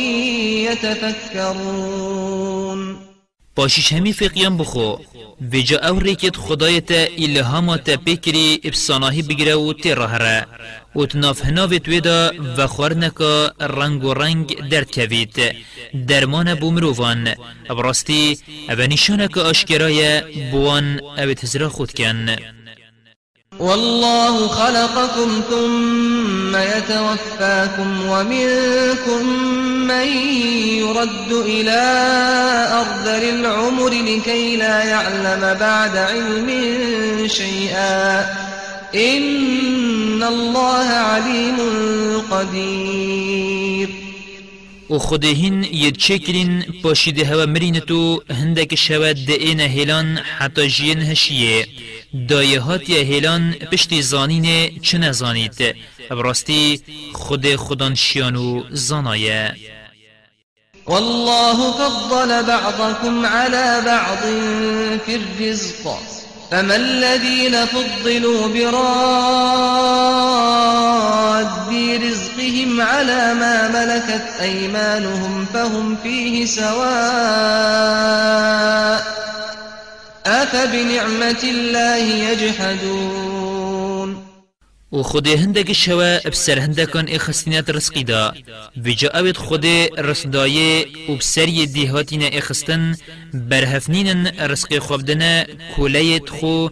[1.52, 2.98] يتفكرون.
[3.56, 4.96] باشیش همی فقیان بخو.
[5.52, 10.46] ویجا أو ریکت خدای تا الهاما تا بکری افساناهی بگیره و تی رهره
[10.94, 15.54] و تناف هناوت ویدا و خورنکا رنگ و رنگ درد کوید
[16.08, 17.34] درمان بومرووان
[17.68, 18.38] براستی
[18.70, 20.20] أو نشانک آشکرای
[20.50, 22.36] بوان أو تزرا خود کن
[23.58, 29.28] والله خلقكم ثم يتوفاكم ومنكم
[29.88, 30.08] من
[30.78, 31.80] يرد إلى
[32.72, 36.48] أرذل العمر لكي لا يعلم بعد علم
[37.28, 38.47] شيئا.
[38.94, 41.56] إن الله عليم
[42.30, 43.88] قدير.
[44.90, 51.66] و خودهین یه چکرین پاشیده هوا مرینتو هندک شود دئین هلان حتی جین هشیه
[52.28, 55.74] دایه هات یه هلان پشتی زانین چه نزانید
[56.10, 56.80] براستی
[57.12, 59.54] خود خودان شیانو زانایه
[60.86, 64.22] والله فضل بعضكم على بعض
[65.06, 65.98] في الرزق
[66.50, 69.88] فما الذين فضلوا براد
[72.02, 76.78] رزقهم على ما ملكت أيمانهم فهم فيه سواء
[80.26, 83.47] أفبنعمة الله يجحدون
[84.92, 88.34] و خود هندک شوا بسر هندکان اخستینات رزقی دا
[88.76, 89.66] ویجا اوید خود
[89.98, 92.96] رسدایه و بسر دیهاتین اخستن
[93.34, 95.44] برهفنین رزق خوابدن
[95.76, 96.68] کولیت خو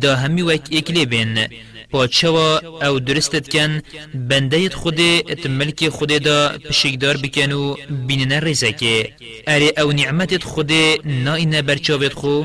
[0.00, 1.46] دا همی وک اکلی بین
[1.90, 3.82] پاچوا او درستت کن
[4.14, 9.12] بنده خود ات ملک خود دا پشکدار بکن و بینن رزکه
[9.46, 10.72] اره او نعمت خود
[11.04, 12.44] نائن برچاوت خو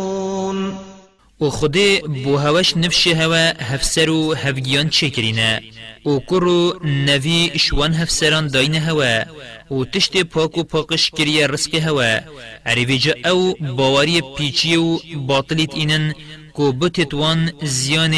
[1.41, 1.77] و خود
[2.23, 5.61] بو هواش نفش هوا هفسر و هفگیان چکرینه.
[6.05, 9.23] و کرو نوی شوان هفسران داین هوا.
[9.71, 12.19] و تشت پاک و پاکش کریه رزق هوا.
[12.65, 16.13] عریویجا او باوری پیچی و باطلیت اینن
[16.53, 18.13] کو بتت وان زیان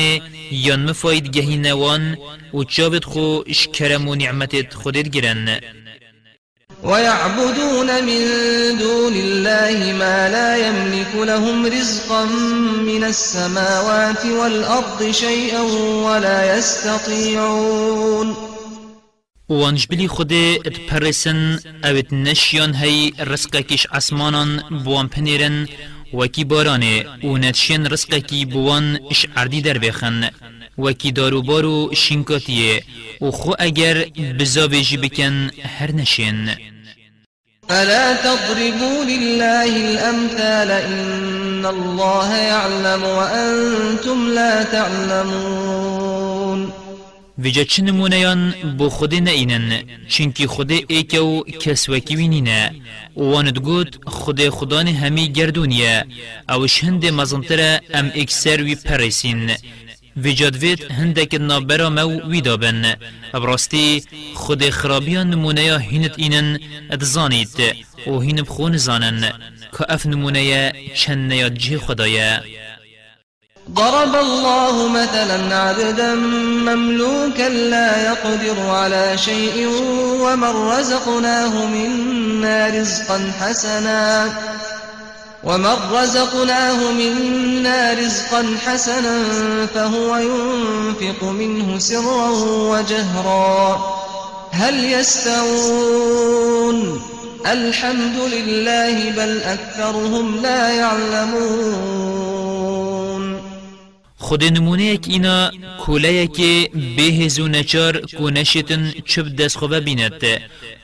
[0.52, 2.18] یان مفاید گهی نوان
[2.54, 5.60] و چابت خو شکرم و نعمتت خودت گرن
[6.84, 8.24] ويعبدون من
[8.78, 12.26] دون الله ما لا يملك لهم رزقا
[12.86, 15.62] من السماوات والأرض شيئا
[16.06, 18.36] ولا يستطيعون.
[19.50, 25.68] وانش بلی خود ات پرسن اوت نشیان هی رزقکش آسمانان بوان پنیرن
[26.14, 30.30] وکی بارانه و نتشین رزقکی بوان اش عردی در بخن.
[30.78, 32.84] وکی داروبارو شینکاتیه.
[33.22, 34.06] و خو اگر
[34.40, 36.73] بزاویجی بکن هر نشین.
[37.70, 46.14] فلا تضربوا لله الأمثال إن الله يعلم وأنتم لا تعلمون
[47.38, 52.72] ویجا چه نمونیان بو خود نینن چنکی خود ایکو کس وکیوینینه
[53.16, 56.06] واند گوت خود خدان همی گردونیه
[56.50, 59.52] اوش هند مزنتره ام اکسر وی پرسین
[60.18, 62.96] ویجادویت هندک نابرا مو ویدابن.
[63.34, 64.04] براستی
[64.36, 66.60] خود خرابیان نمونه هینت اینن
[66.92, 67.50] ادزانید
[68.08, 69.34] و هین بخون زانن.
[69.78, 70.74] که اف نمونه
[71.10, 72.42] نیاد جه خدایه.
[73.76, 79.68] ضرب الله مثلا عبدا مملوكا لا يقدر على شيء
[80.24, 84.30] ومن رزقناه منا رزقا حسنا.
[85.44, 89.24] ومن رزقناه منا رزقا حسنا
[89.66, 92.30] فهو ينفق منه سرا
[92.72, 93.94] وجهرا
[94.52, 96.24] هل يستوون؟
[97.46, 102.24] الحمد لله بل أكثرهم لا يعلمون.
[104.18, 104.44] خود
[105.08, 105.52] اینا
[105.86, 109.80] کوله که بهزو نچار کونشتن چپ دست خوبه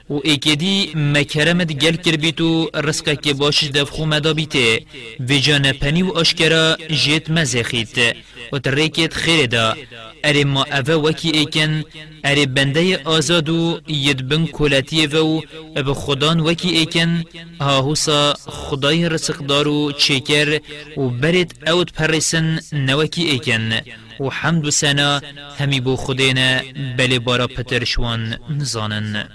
[0.10, 4.82] و ایکدی مکرمت گل کر بیتو رزقه که باشش دفخو مدا بیته.
[5.30, 8.16] و جان پنی و آشکرا جیت مزخیت
[8.54, 9.76] و تریکت خیر دا.
[10.24, 11.84] اره ما اوه وکی ایکن
[12.24, 15.42] اره بنده آزادو یدبن کولتی و
[15.76, 17.24] اب خدان وکی ایکن.
[17.60, 20.60] آهوسا خدای رسقدارو چیکر
[20.98, 23.72] و برد اوت پرسن نوکی ایکن.
[24.20, 25.22] و حمد و سنا
[25.60, 26.62] همی بو خدینا
[26.98, 29.30] بلی بارا پترشوان نزانن.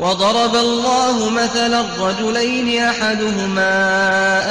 [0.00, 3.68] وضرب الله مثلا الرجلين أحدهما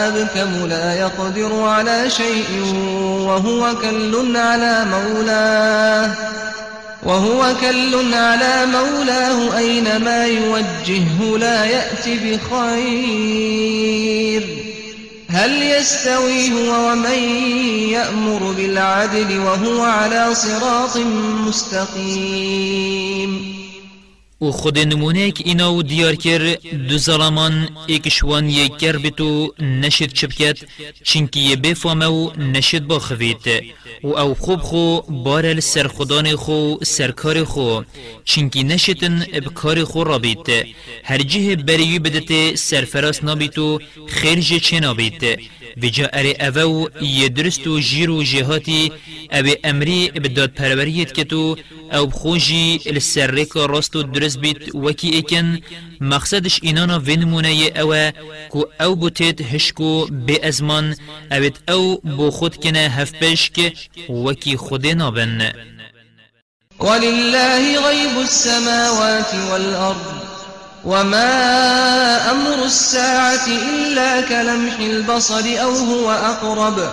[0.08, 2.64] أبكم لا يقدر على شيء
[3.04, 6.12] وهو كل على مولاه
[7.04, 13.70] وهو كل على مولاه أينما يوجهه لا يأتي بخير
[15.30, 17.24] هل يستوي هو ومن
[17.90, 20.98] يأمر بالعدل وهو على صراط
[21.48, 22.90] مستقيم
[24.42, 26.58] و خود نمونه که اینا و دیار کر
[26.90, 30.58] دو ظلمان ایکشوان یک کر بتو نشد چبکت
[31.04, 33.48] چنکی یه بفامه و نشد با خوید
[34.04, 37.82] و او خوب خو بار سر خدان خو سرکار خو
[38.26, 40.48] چنکی نشتن بکار خو را بیت
[41.04, 45.40] هر جه بریوی بدت سرفراس نابیتو خیر جه چه نابیت
[45.82, 48.92] بجا اره اوو يدرست و جير و جهاتي
[49.32, 51.56] او امري بداد پروریت کتو
[51.94, 55.62] أو بخوجي السرک راست درست بيت وكي اكن
[56.02, 58.12] مقصدش اینانا ونمونه أو
[58.50, 60.96] كو أو بوتيت هشكو بي ازمان.
[61.32, 63.74] اوت أو بو خود کنه هفبشك
[64.10, 65.52] وكي خودنا بن
[66.80, 70.20] ولله غيب السماوات والأرض
[70.86, 76.90] وما أمر الساعة إلا كلمح البصر أو هو أقرب.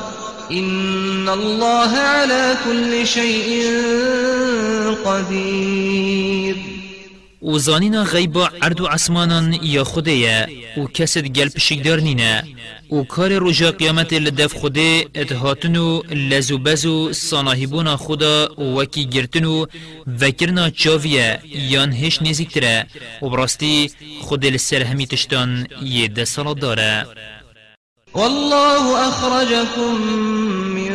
[0.50, 3.62] إن الله على كل شيء
[5.04, 6.56] قدير.
[7.42, 12.44] و زانینا غیبا عرض و عسمانان یا خوده و کسد گل پشکدار نینه
[12.92, 19.66] و کار رجا قیامت لدف خوده اتهاتن و لزو بزو صاناهبونا خدا وکی گرتن و
[20.20, 22.86] وکرنا چاویه یان هش نزیکتره
[23.22, 23.90] و براستی
[24.20, 27.06] خود لسر همی تشتان یه ده سال داره
[28.16, 30.00] والله أخرجكم
[30.74, 30.92] من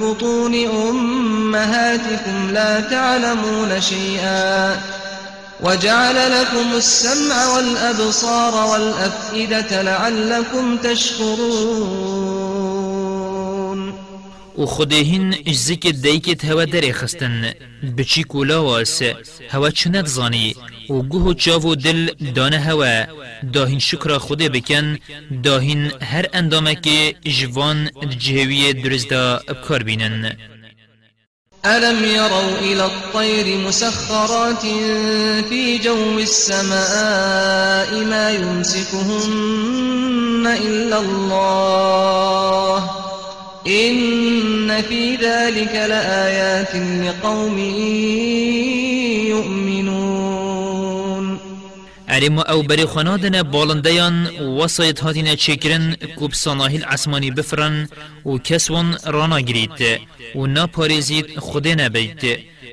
[0.00, 4.76] بطون أمهاتكم لا تعلمون شيئا
[5.60, 12.28] وجعل لكم السمع والأبصار والأفئدة لعلكم تشكرون.
[14.58, 17.52] و خودهین اجزیک دیکت هوا در خستن
[17.98, 19.02] بچی کولاواس
[19.50, 20.56] هوا چند زانی
[20.90, 23.04] و گوه چاو و دل دانه هوا.
[23.52, 24.98] داهین شکر خوده بکن.
[25.42, 30.36] داهین هر اندامه که جوان جهوی درزدا بکار بینن.
[31.64, 34.62] ألم يروا إلى الطير مسخرات
[35.48, 39.26] في جو السماء ما يمسكهن
[40.46, 42.90] إلا الله.
[43.66, 47.58] إن في ذلك لآيات لقوم
[49.28, 49.67] يؤمنون.
[52.18, 54.26] ارم أو بری خنادن بالندیان
[54.58, 57.88] وسایت هاتین چکرن کوب صناهیل عسمانی بفرن
[58.26, 60.00] و کسوان رانا گرید
[60.34, 62.22] و نا پاريزيت خود نبيت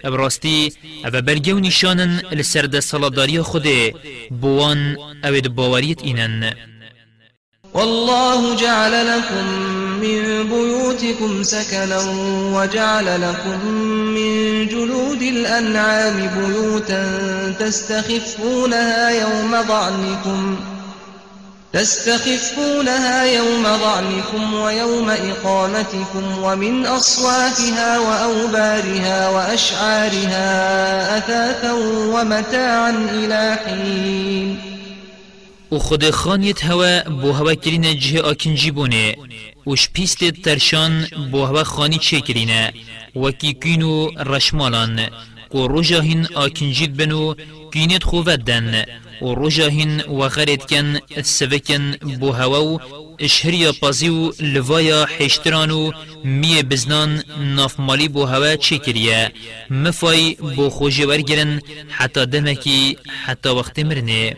[0.03, 0.73] ابراستی
[1.05, 3.67] أو بلگه و نشانن لسرد صلاداری خود
[4.41, 6.53] بوان أو باوریت اینن
[7.75, 9.45] والله جعل لكم
[10.01, 11.99] من بيوتكم سكنا
[12.53, 13.65] وجعل لكم
[14.15, 17.03] من جلود الأنعام بيوتا
[17.59, 20.57] تستخفونها يوم ضعنكم
[21.73, 30.47] تستخفونها يوم ظعنكم ويوم إقامتكم ومن أصوافها وأوبارها وأشعارها
[31.17, 31.71] أثاثا
[32.13, 34.74] ومتاعا إلى حين
[35.71, 39.15] و خود خانیت هوا بو هوا کرین جه آکنجی بونه
[39.67, 42.73] وش پیست ترشان بو هوا خانی چه کرینه
[43.15, 45.07] وکی کینو رشمالان
[45.49, 47.33] کو رجاهین آکنجید بنو
[47.73, 48.85] کینت خوودن
[49.21, 52.79] و رجاهن و غرد کن سوکن بو هوا
[53.19, 55.91] اشهریا پازی و لوایا حشتران و
[56.23, 57.23] می بزنان
[57.55, 59.31] نافمالی بو هوا چه کریه
[59.69, 64.37] مفای بو خوشی ورگرن حتی دمکی حتی وقت مرنه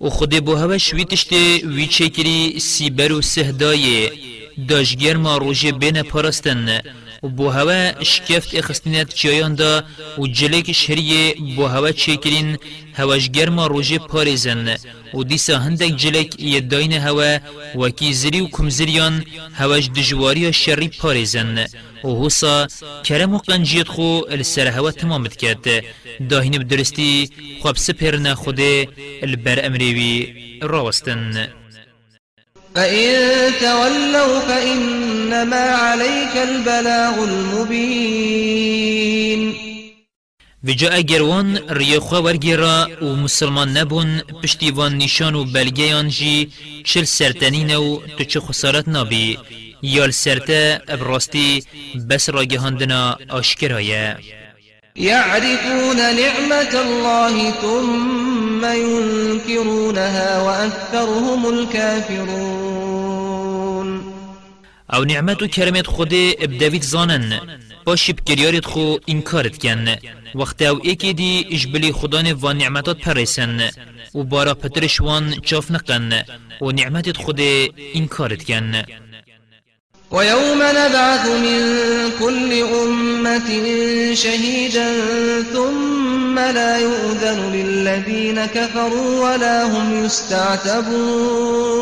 [0.00, 4.12] و خود بو هوا شوی تشته وی چکری سیبر و سهدایه
[4.68, 6.80] داشگر ما روژه بین پرستن.
[7.22, 9.84] و بو هوا شکفت اخستنیت چایان دا
[10.18, 12.58] و جلک شهریه بو هوا چکرین
[12.94, 14.76] هواش ما روژه پارزن
[15.14, 17.38] و دیسا هندک جلک یداین هوا
[17.74, 19.24] وکی زری و کمزریان
[19.54, 21.66] هواش دجواری شری پارزن
[22.06, 22.66] و حوصا
[23.04, 25.66] کرم و قنجیت خو السر هوا تمامت کرد
[26.30, 27.30] داهین بدرستی
[27.62, 28.88] خواب سپرنا خوده
[29.22, 31.48] البر امریوی راوستن.
[32.74, 38.76] فإن تولوا فإنما عليك البلاغ المبين.
[40.64, 46.50] وجا اگر وان ریخوا ورگیرا و مسلمان نبون پشتی وان نشان و بلگیان جی
[46.84, 49.38] چل سرتنین و تو چه خسارت نابی.
[49.82, 51.62] یال سرته ابراستی
[52.10, 54.16] بس راگهاندنا آشکرایه.
[54.96, 63.06] يعرفون نعمة الله ثم ينكرونها وأكثرهم الكافرون.
[64.94, 67.40] أو نعمت و کرمت خود ابدویت زانن
[67.84, 69.96] باشی بکریارت خو انکارت کن.
[70.34, 73.70] وقت أو ایکی دی اجبلی خدان و نعمتات پرسن
[74.14, 76.22] و بارا پترش وان چاف نقن
[76.60, 77.40] و نعمتت خود
[77.94, 78.82] انکارت کن.
[80.10, 81.60] ويوم نبعث من
[82.20, 82.52] كل
[82.82, 83.48] أمة
[84.14, 84.88] شهيدا
[85.52, 91.76] ثم لا يؤذن للذين كفروا ولا هم يستعتبون.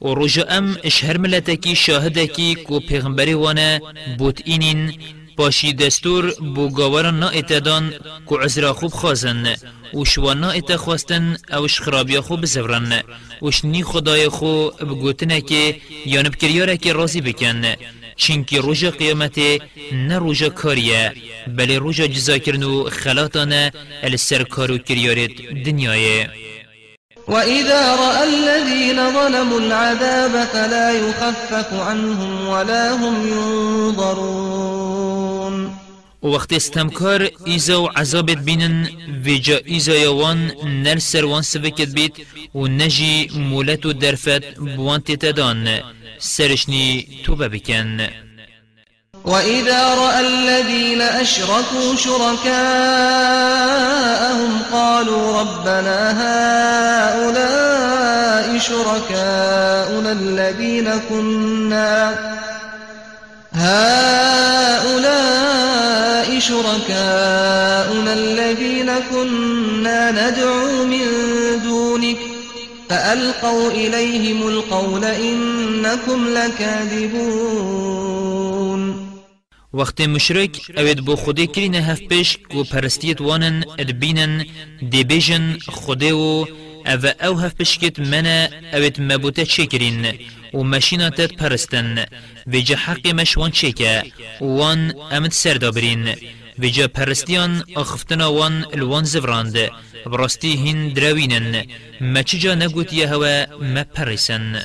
[0.00, 3.80] و رجا ام اشهر ملتکی شاهدکی کو پیغمبری وانه
[4.18, 4.92] بوت اینین
[5.36, 6.24] باشی دستور
[6.54, 7.84] بو گاوران نا اتدان
[8.26, 9.54] کو عزرا خوب خازن
[9.94, 13.02] وش نا اتخواستن اوش خرابیا خوب بزورن
[13.42, 17.62] وش نی خدای خو بگوتنه که یان بکریاره که رازی بکن.
[18.16, 19.38] چینکی روژا قیامت
[19.92, 21.12] نه روژا کاریه
[21.56, 23.72] بله روژا جزا کرنو خلاتانه
[24.02, 25.30] السر کارو کریارت
[25.66, 26.30] دنیایه.
[27.28, 35.04] وإذا رأى الذين ظلموا العذاب فلا يخفف عنهم ولا هم ينظرون
[36.22, 38.88] وقت استمكار إيزا وعذابت بينن
[39.26, 42.12] ويجا إيزا يوان نر سروان سبكت بيت
[42.54, 45.80] ونجي مولت درفت بوان تتدان
[46.18, 48.08] سرشني توبة بكن
[49.24, 52.52] وإذا رأى الذين أشركوا شركاءهم
[54.72, 56.10] قالوا ربنا
[57.14, 57.44] هؤلاء
[58.58, 62.14] شركاؤنا الذين كنا
[63.54, 65.14] هؤلاء
[66.38, 71.06] شركاؤنا الذين كنا ندعو من
[71.64, 72.18] دونك
[72.90, 77.64] فألقوا إليهم القول إنكم لكاذبون
[79.74, 84.44] وقت مشرک اوید بو خوده کرینه هف پیش کو پرستیت وانن ادبینن
[84.90, 86.44] دی بیجن خوده و
[86.86, 90.06] أو أو هف پشکت منه اوید مبوته چه کرین
[90.54, 92.04] و مشینا تد پرستن.
[92.46, 94.02] ویجا حق مشوان چه که؟
[94.40, 96.14] وان امد سر دابرین.
[96.58, 99.56] ویجا پرستیان اخفتنا وان الوان زفراند.
[100.06, 101.64] براستی هین دراوینن
[102.00, 104.62] ما چجا نگوت یهوه ما پرسن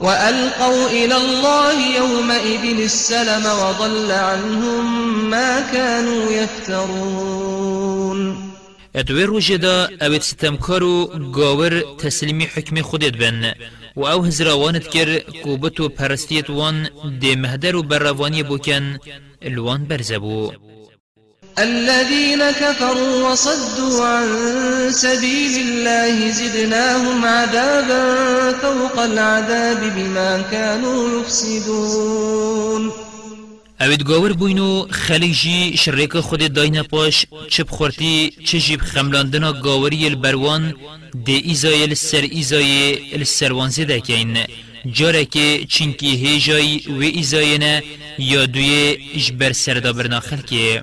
[0.00, 4.84] وألقوا إلى الله يومئذ السلم وضل عنهم
[5.30, 8.18] ما كانوا يفترون.
[8.94, 13.52] ادوی روژه دا اوید ستمکارو گاور تسلیمی حکم خودت بن
[13.96, 16.88] و أو هزراوانت کر کوبتو پرستیت وان
[17.20, 18.98] دی مهدر و بروانی بوکن
[19.42, 20.52] الوان برزبو.
[21.58, 24.28] الذين كفروا وصدوا عن
[24.92, 32.92] سبيل الله زدناهم عذابا فوق العذاب بما كانوا يفسدون.
[33.80, 40.74] اوید گاور بوینو خلیجی شرک خود داینه پاش چپ خورتی چه جیب خملاندنا گاوری البروان
[41.24, 44.38] دی ایزای السر ایزای السروان زده کین
[44.92, 47.80] جاره که چینکی هیجای و ایزاینا
[48.18, 50.82] یا دوی اجبر سردا برنا خلکه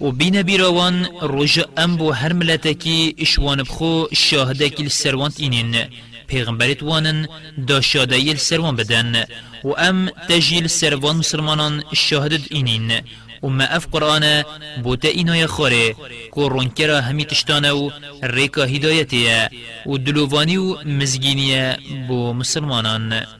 [0.00, 5.76] و بین بیروان روژ ام بو هر ملتکی إشوان بخو شاهده سروانت اینین
[6.26, 7.28] پیغمبرت وانن
[7.66, 9.24] دا شادهی سروان بدن.
[9.64, 12.92] و ام تجیل سروان مسلمانان شاهدت اینین
[13.42, 14.42] و ما اف قرآن
[14.82, 15.94] بوتا اینای خاره
[16.34, 17.90] که رونکرا همی تشتانه و
[18.22, 19.50] ریکا هدایتیه.
[19.86, 19.98] و
[20.56, 21.78] و مزگینیه
[22.08, 23.39] بو مسلمانان.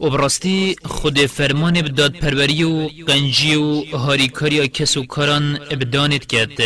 [0.00, 6.58] و براستی خود فرمان بداد پروری و قنجی و هاریکاری کس و کاران بدانت کرد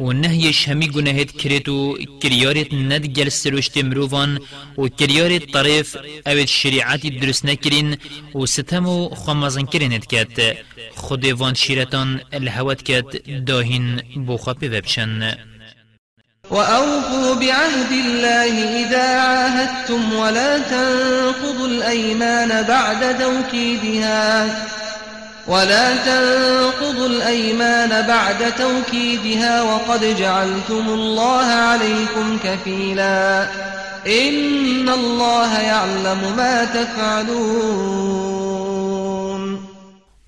[0.00, 4.40] و نهیش همی گناهت کرد و کریارت ند گل سروشت مروفان
[4.78, 5.96] و کریارت طرف
[6.26, 7.96] اوید شریعتی درست نکرین
[8.34, 10.56] و ستم و خامازن کرنت کرد.
[10.94, 13.44] خود وان شیرتان الهوت کرد.
[13.44, 15.36] داهین بوخاپی وبشن
[16.50, 24.46] وأوفوا بعهد الله إذا عاهدتم ولا تنقضوا الأيمان بعد توكيدها.
[25.46, 33.46] ولا تنقضوا الأيمان بعد توكيدها وقد جعلتم الله عليكم كفيلا.
[34.06, 38.63] إن الله يعلم ما تفعلون.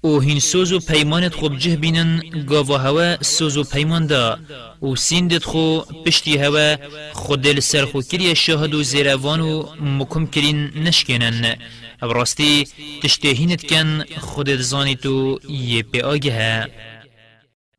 [0.07, 4.39] أو هین سوز و پیمانت خوب جه بینن گاوا هوا سوز و پیمان دا.
[4.83, 6.77] و سیندت خو پشتی هوا
[7.13, 11.57] خود دل سر خو کری شهد و زیروان و مکم کرین نشکنن.
[12.03, 12.67] ابراستی
[13.03, 16.67] تشتهینت کن خودت زانی تو یه پی آگه.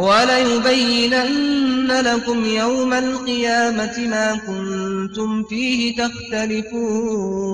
[0.00, 7.50] وليبينن لكم يوم القيامة ما كنتم فيه تختلفون.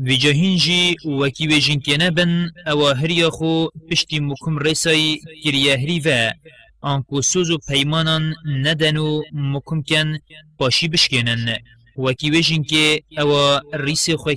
[0.00, 6.32] ویجین که نبن أو هریا خو پشتی مکم رسای کریه هری و
[6.80, 10.18] آنکو سوز و پیمانان ندن و مکم کن
[10.58, 11.58] باشی بشکنن
[11.96, 14.30] وکی ویجین که أو ریس خو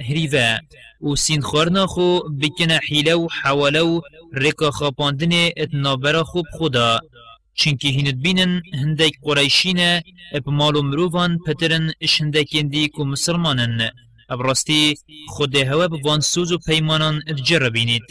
[0.00, 0.28] هری
[1.00, 4.00] و و سین خورنا خو بکنه حیله و حواله و
[4.32, 7.00] رکا خاپاندن اتنابرا خوب خدا.
[7.54, 13.90] چنکی هینت بینن هندک قریشینه اپ مالو مروفان پترن اش هندکین دی کو مسلمانن.
[14.28, 14.96] ابراستی
[15.28, 18.10] خود هوا بوان سوز و پیمانان اتجر بینید.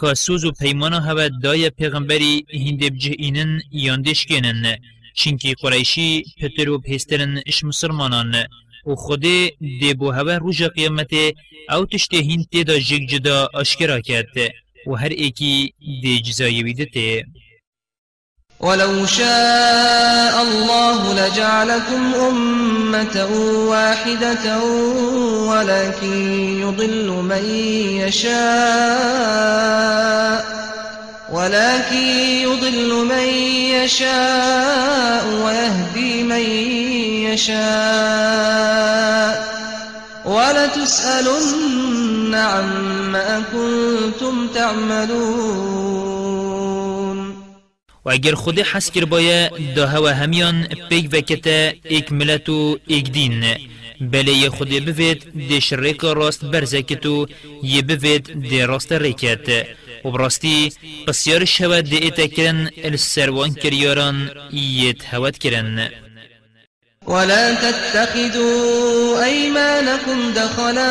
[0.00, 4.76] که سوز و پیمانا هوا دای پیغمبری هنده بجه اینن یاندش کنن
[5.14, 8.34] چنکی قریشی پتر و پیسترن اش مسلمانان.
[8.86, 9.20] و خود
[9.60, 11.10] دی بو هوا روژ قیامت
[11.70, 14.36] أو تشته هین تیدا جگ جدا اشکرا کرد
[14.86, 17.24] و هر ایکی دی جزایی ویدته
[18.60, 23.26] ولو شاء الله لجعلكم أمة
[23.68, 24.64] واحدة
[25.50, 26.12] ولكن
[26.60, 27.44] يضل من
[28.02, 29.38] يشاء.
[31.32, 31.96] ولكن
[32.42, 33.24] يضل من
[33.84, 36.40] يشاء ويهدي من
[37.30, 37.58] يشاء.
[40.24, 45.98] ولتسألن عما كنتم تعملون.
[48.04, 51.10] و اگر خود حس کر باید دا هوا همیان پیگ
[54.00, 57.26] بله یه خود بوید دی شرک راست برزکتو
[57.62, 59.66] یه بوید دی راست ریکت.
[60.04, 60.72] و براستی
[61.06, 65.88] بسیار شود دی ایتا کرن السروان کریاران ایت هوت کرن.
[67.06, 70.90] ولا تتخذوا أيمانكم دخلا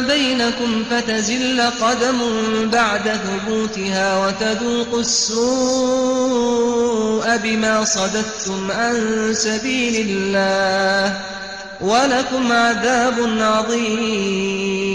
[0.00, 2.18] بينكم فتزل قدم
[2.70, 5.76] بعد ثبوتها وتذوقوا السوء
[7.36, 11.20] بما صددتم عن سبيل الله.
[11.80, 14.88] ولكم عذاب عظيم.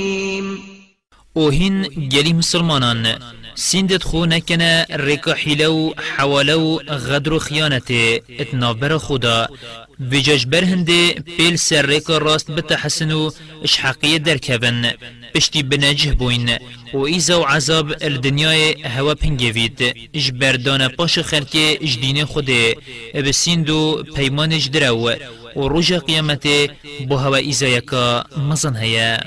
[1.37, 3.19] أو هین گلی مسلمانان
[3.55, 7.91] سندت خو نکنه رکا حیلو حوالو غدر و خیانت
[8.39, 9.47] اتنابر خدا
[10.11, 13.31] بجاج برهنده پیل سر رکا راست بتحسنو
[13.63, 14.93] اش حقیه درکبن
[15.35, 16.49] پشتی بنجه بوین
[16.93, 22.75] و ایزا و عذاب الدنیای هوا پنگوید اش بردان پاش خلک اش دین خوده
[23.13, 25.09] بسیندو پیمانش درو
[25.55, 26.47] و روژ قیامت
[27.07, 29.17] بو هوا ایزا یکا مزن هیا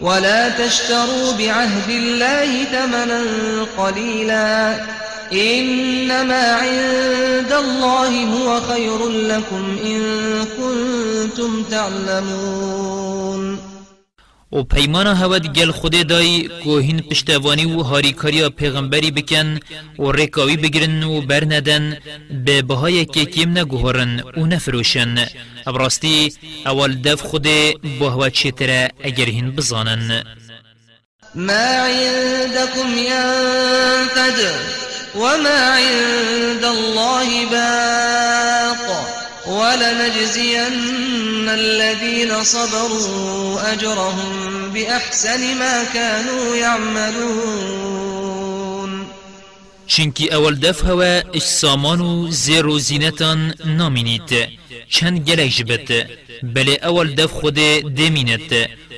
[0.00, 3.22] ولا تشتروا بعهد الله ثمنا
[3.78, 4.76] قليلا
[5.32, 10.02] إنما عند الله هو خير لكم إن
[10.58, 12.93] كنتم تعلمون
[14.54, 19.60] و پیمانا هود گل خود دای کوهین پشتوانی و هاریکاریا پیغمبری بکن
[19.98, 21.98] و رکاوی بگرن و برندن
[22.44, 25.26] به بهای که کم نگوهرن و نفروشن.
[25.66, 26.32] ابراستی
[26.66, 27.42] اول دف خود
[28.00, 30.24] بهوا چیتره اگر هین بزانن.
[31.34, 34.38] ما عندكم ينفد
[35.14, 38.43] وما عند الله باق
[39.46, 47.84] ولنجزين الذين صبروا أجرهم بأحسن ما كانوا يعملون.
[49.86, 54.30] چنکی اول دف هوا اش سامان و زیر و زینتان نامینید
[54.88, 55.88] چند گلک جبت
[56.42, 57.54] بله اول دف خود
[57.98, 58.52] دمینت.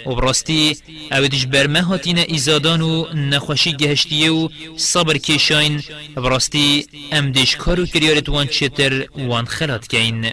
[0.07, 0.77] و براستی
[1.13, 2.83] اویدش برمه هاتین ایزادان
[3.15, 5.83] نخوشی گهشتیه صبر کشاین.
[6.17, 10.33] براستی امدش کارو کریارت وان چتر وان خلات کین.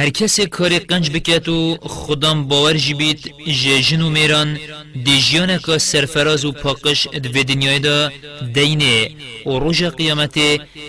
[0.00, 4.58] هر کسی کاری قنج بکت و خودم باور جبید جیجن و میران
[5.04, 8.10] دیجیانه که سرفراز و پاکش دو دنیای دا
[8.54, 9.10] دینه.
[9.46, 10.38] و روژ قیامت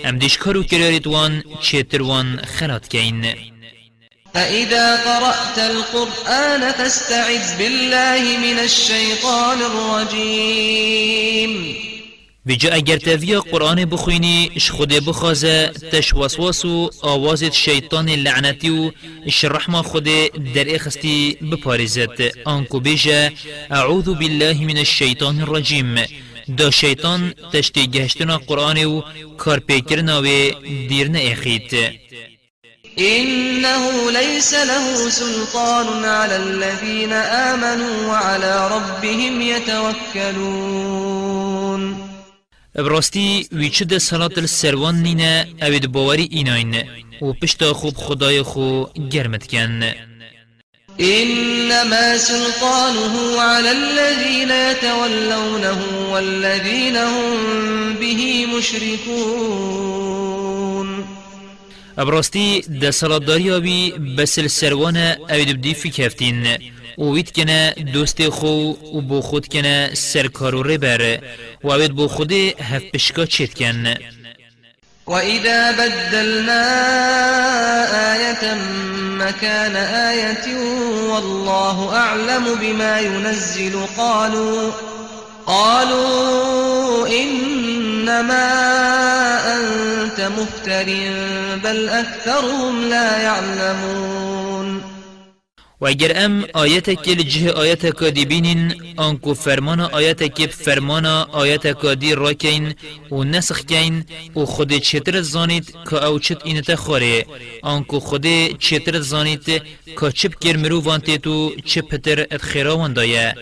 [0.03, 3.35] ام دیش کارو کرارید وان چیتر وان خلات کین.
[4.33, 11.51] فإذا قرأت القرآن فاستعذ بالله من الشيطان الرجيم
[12.47, 18.91] بجا اگر تاویا قرآن بخوینی اش خود بخوازه تش وسواس و آواز شیطان لعنتی و
[19.25, 20.03] اش رحمه خود
[20.53, 23.29] در اخستی بپارزد آنکو بجا
[23.71, 25.95] اعوذ بالله من الشیطان الرجیم.
[26.57, 29.01] دا شیطان تشتی گهشتنا قرآن و
[29.37, 30.25] کار پیکرنا و
[30.89, 31.75] دیر اخید
[32.99, 40.71] إنه ليس له سلطان على الذين آمنوا وعلى ربهم يتوكلون.
[42.75, 46.83] براستی ویچه ده صلات السروان نینه اوید باوری ایناین
[47.21, 49.93] و پشتا خوب خدای خو گرمت کن
[50.99, 55.79] إنما سلطانه على الذين يتولونه
[56.11, 60.40] والذين هم به مشركون
[61.97, 64.97] ابراستی ده صلات داری آبی بسل سروان
[65.29, 66.47] اوید بدی فی کفتین
[66.97, 71.19] و وید کنه دوست خو و بو خود کنه سرکارو ربر
[71.63, 73.95] و اوید بو خود هف پشکا چید کن
[75.07, 76.63] وإذا بدلنا
[78.13, 78.55] آية
[79.01, 80.57] مكان آية
[81.09, 84.71] والله أعلم بما ينزل قالوا
[85.47, 88.47] قالوا إنما
[89.55, 90.85] أنت مفتر
[91.63, 94.50] بل أكثرهم لا يعلمون
[95.81, 98.61] و اگر ام آیت که لجه آیت که دی بینین
[98.97, 102.73] آنکو فرمان آیت که فرمان آیت که دی را کین
[103.11, 104.05] و نسخ کین
[104.35, 107.25] و خود چطر زانید که او چت اینت خوره.
[107.61, 108.25] آنکو خود
[108.59, 109.43] چطر زانید
[109.99, 113.35] که چپ گر مرو وانتی تو چپ پتر ات خیراوان دایه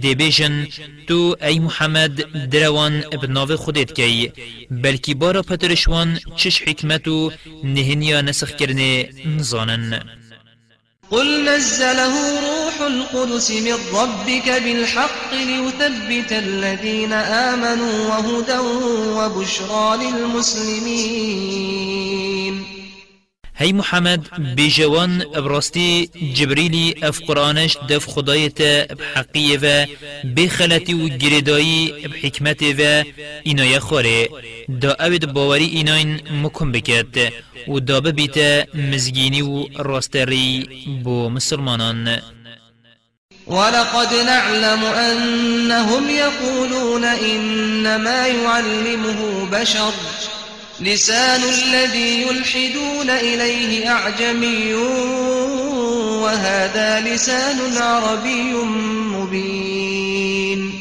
[0.00, 0.66] دی بیجن
[1.08, 2.14] تو ای محمد
[2.50, 4.32] دروان ابناو خودت کی.
[4.70, 7.32] بلکی بارا پترشوان چش حکمتو
[7.64, 10.25] نهنیا نسخ کرنه نزانن.
[11.10, 18.58] قل نزله روح القدس من ربك بالحق ليثبت الذين آمنوا وهدى
[19.16, 21.26] وبشرى للمسلمين.
[23.58, 24.20] هی محمد
[24.56, 28.60] بجوان براستی جبریلی اف قرآنش دف خدایت
[28.98, 29.86] بحقیه و
[30.36, 33.04] بخلتی و گردایی بحکمت و
[33.42, 34.28] اینای خوره
[34.80, 37.32] دا اوید باوری ایناین مکم بکد
[37.68, 40.68] و دا ببیت مزگینی و راستری
[41.04, 42.18] بو مسلمانان.
[43.46, 49.92] ولقد نعلم أنهم يقولون إنما يعلمه بشر
[50.80, 54.74] لسان الذي يلحدون إليه أعجمي
[56.22, 58.52] وهذا لسان عربي
[59.12, 60.72] مبين.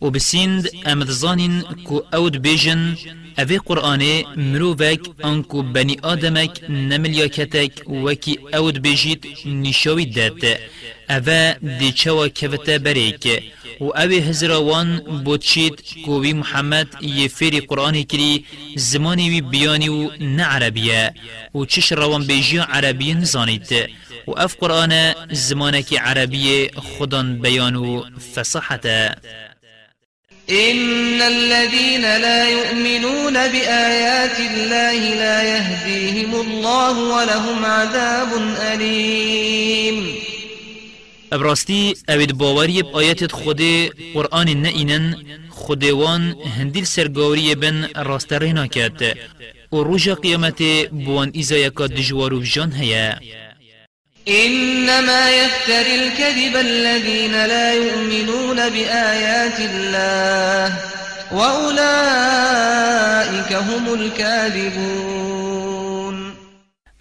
[0.00, 2.96] و بسیند أمد زانین کو أود بیجن
[3.38, 4.02] اوی قرآن
[4.36, 8.86] مروفک انکو بنی آدمک نملیاکتک وکی أود
[9.46, 10.44] نشاوی داد
[11.16, 13.24] اوه دی چوا کفتا بریک
[13.80, 14.88] و اوی هزراوان
[15.24, 16.88] بوتشید کووی محمد
[17.36, 18.44] فیری قرآن کری
[18.76, 21.12] زمانی وی بیانی و نه
[21.54, 23.68] و چش روان بیجی عربی نزانید
[24.26, 28.02] و اف قرآن زمانك عربی خودان بیان و
[30.50, 38.28] إن الذين لا يؤمنون بآيات الله لا يهديهم الله ولهم عذاب
[38.72, 40.21] أليم
[41.32, 43.60] ابراستی اوید باوری بآیت خود
[44.14, 45.16] قرآن نئینن
[45.50, 46.22] خودوان
[46.58, 49.02] هندیل سرگاوری بن راست رینا کرد
[49.72, 50.62] و روژ قیامت
[51.04, 53.18] بوان ایزا یکا دجوارو جان هیا
[54.28, 60.76] إنما يفتر الكذب الذين لا يؤمنون بآيات الله
[61.32, 62.72] وأولئك
[63.52, 65.21] هم الكاذبون.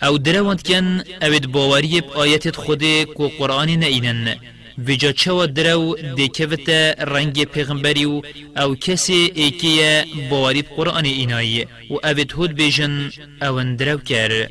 [0.03, 2.83] أو دروند کن اوید باوری آیت خود
[3.15, 4.35] کو قرآن نینن
[4.77, 6.69] ویجا چوا درو دیکوت
[7.13, 8.21] رنگ پیغمبری
[8.57, 14.47] أو کسی ایکی باوری قرآن اینایی و اوید هود بیجن أو درو کر.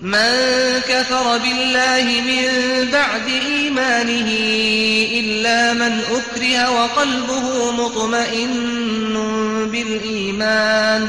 [0.00, 4.28] من كفر بالله من بعد إيمانه
[5.20, 8.52] إلا من أكره وقلبه مطمئن
[9.72, 11.08] بالإيمان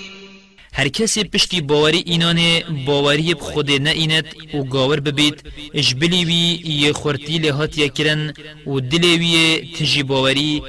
[0.81, 6.43] هر کسی پشتی باوری اینانه باوری خود نه ایند و گاور ببید اش بلیوی
[6.83, 8.33] یه خورتی لحات یکرن
[8.67, 9.35] و دلیوی
[9.75, 10.63] تجی باوری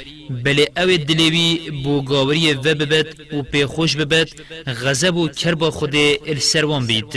[0.45, 4.29] بله أو دلیوی بو گاوری و ببید و پی خوش ببید
[4.67, 5.95] غضب و کربا خود
[6.27, 7.15] السروان بید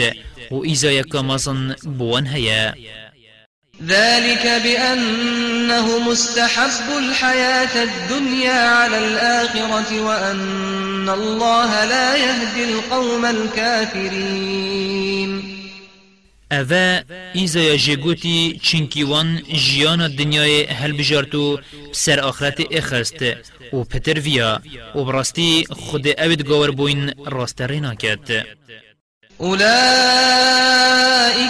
[0.52, 2.74] و ایزا یکا مازن بوان هیا
[3.84, 14.76] ذلك بأنه مستحب الحياة الدنيا على الآخرة وأن الله لا يهدي القوم الكافرين.
[16.52, 17.04] اوه
[17.56, 21.60] یا جگوتی چنکی وان جیان دنیای هل بجارتو
[21.92, 23.24] سر آخرت اخست
[23.74, 24.62] و پتر ویا
[24.96, 26.46] و براستی خود اوید
[29.42, 29.66] أولئك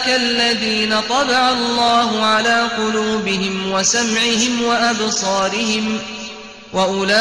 [0.07, 5.99] الذين طبع الله على قلوبهم وسمعهم وأبصارهم
[6.73, 7.15] وأولئك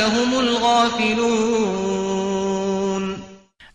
[0.00, 1.96] هم الغافلون.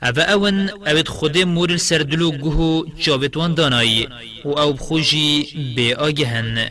[0.03, 4.07] اوه أون اوید خود مور سردلو گوهو جاوتوان دانایی
[4.45, 6.69] و أو بخوشی بی آگهن.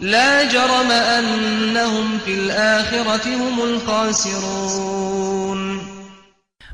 [0.00, 5.12] لا جرم أنهم في الآخرة هم الخاسرون.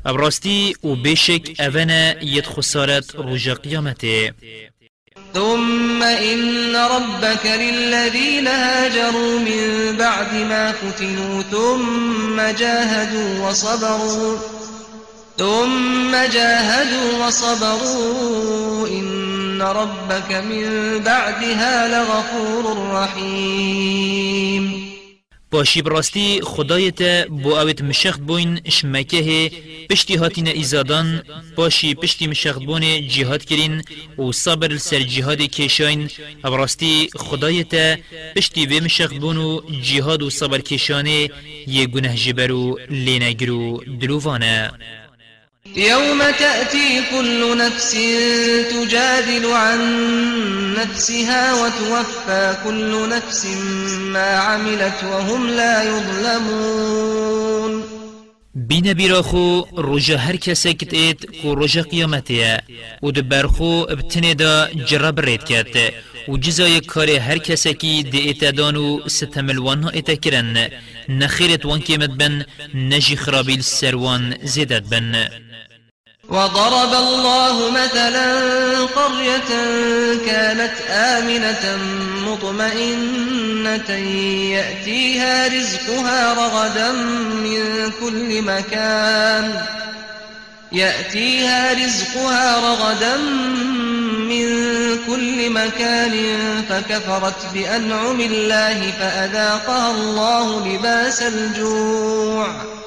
[0.09, 4.33] ابراستی و بشک اونا ید خسارت رجا قیامته
[5.33, 14.37] ثم إن ربك للذين هاجروا من بعد ما فتنوا ثم جاهدوا وصبروا
[15.37, 24.88] ثم جاهدوا وصبروا إن ربك من بعدها لغفور رحيم.
[25.51, 29.51] باشی براستی خدایت بو اوت مشخت بوین شمکه
[29.89, 31.23] پشتی هاتین ایزادان
[31.55, 33.81] باشی پشتی مشخت بون جهاد کرین
[34.19, 36.09] و صبر سر جهاد کشاین.
[36.43, 37.99] براستی خدایت
[38.35, 41.29] پشتی و مشخت بون و جهاد و صبر کشانه
[41.67, 44.71] یه گنه جبرو لینگرو دلووانه.
[45.75, 47.91] يوم تأتي كل نفس
[48.71, 49.79] تجادل عن
[50.73, 53.45] نفسها وتوفى كل نفس
[54.13, 57.83] ما عملت وهم لا يظلمون.
[58.55, 62.61] بین بیراخو رجا هر کسی کت اید کو رجا قیامتیه
[63.03, 65.93] و دبرخو ابتنه دا جرب رید کرد.
[66.27, 70.67] و جزای کار هر کسی کی دی ایتدان و ستملوان ها ایتا کرن.
[71.09, 75.15] نخیرت وان کیمت بن نجی خرابیل سروان زیدت بن.
[76.29, 78.39] وضرب الله مثلا
[78.85, 79.51] قرية
[80.25, 81.77] كانت آمنة
[82.27, 83.89] مطمئنة
[84.53, 86.91] يأتيها رزقها رغدا
[87.43, 89.61] من كل مكان.
[90.71, 93.17] يأتيها رزقها رغدا
[94.29, 94.47] من
[95.07, 96.35] كل مكان
[96.69, 102.78] فكفرت بأنعم الله فأذاقها الله لباس الجوع.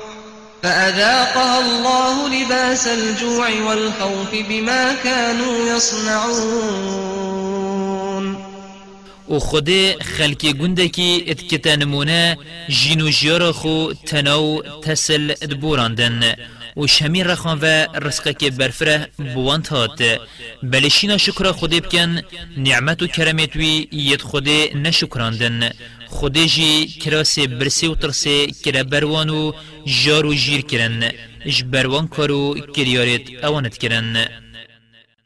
[0.62, 7.12] فأذاقها الله لباس الجوع والخوف بما كانوا يصنعون.
[9.28, 9.70] و خود
[10.02, 12.36] خلکی گنده کی اتکتا نمونه
[12.68, 16.34] جینو جیارا خو تناو تسل ادبوراندن.
[16.76, 20.02] و شمیر رخان و رزقه که برفره بوانت هات.
[20.62, 22.22] بلشینا شکر خود بکن
[22.56, 25.70] نعمت و کرمت وی ید خود نشکراندن.
[26.16, 29.52] خود جی کراس برسی و ترسی کرا بروان و
[30.02, 31.12] جار و جیر کرن
[31.46, 34.16] اش بروان کارو کریارت اوانت کرن.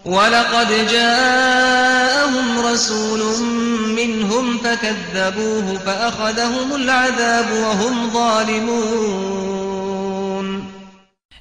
[0.04, 3.20] ولقد جاءهم رسول
[3.98, 9.56] منهم فكذبوه فأخذهم العذاب وهم ظالمون.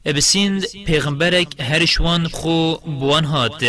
[0.06, 3.64] ابسیند پیغمبرک هرشوان خو بوان هات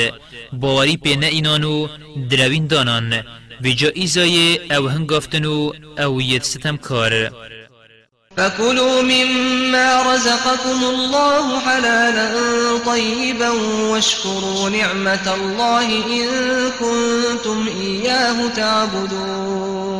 [0.52, 1.88] باوری پی نه اینانو
[2.30, 3.22] دروین دانان
[3.60, 7.30] ویجا ایزای أو هنگافتنو أو ید ستم کار.
[8.36, 12.28] فكلوا مما رزقكم الله حلالا
[12.86, 13.50] طيبا
[13.90, 16.28] واشكروا نعمة الله إن
[16.80, 19.96] كنتم إياه تعبدون.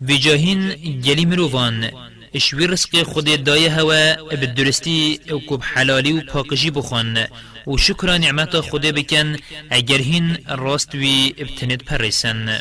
[0.00, 0.60] بجاهين
[1.00, 1.90] جلي مروفان
[2.34, 7.18] اشوی رزق خود دایه هوا بدرستی و کب حلالی و پاکجی بخون.
[7.66, 9.36] و شکر نعمت خود بکن
[9.70, 12.60] اگر هین راست وی ابتند پرسن.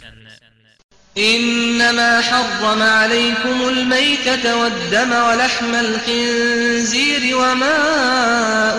[1.17, 7.77] إنما حرم عليكم الميتة والدم ولحم الخنزير وما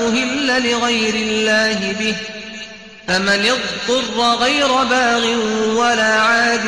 [0.08, 2.39] أهل لغير الله به.
[3.10, 5.24] فمن اضطر غير باغ
[5.78, 6.66] ولا عاد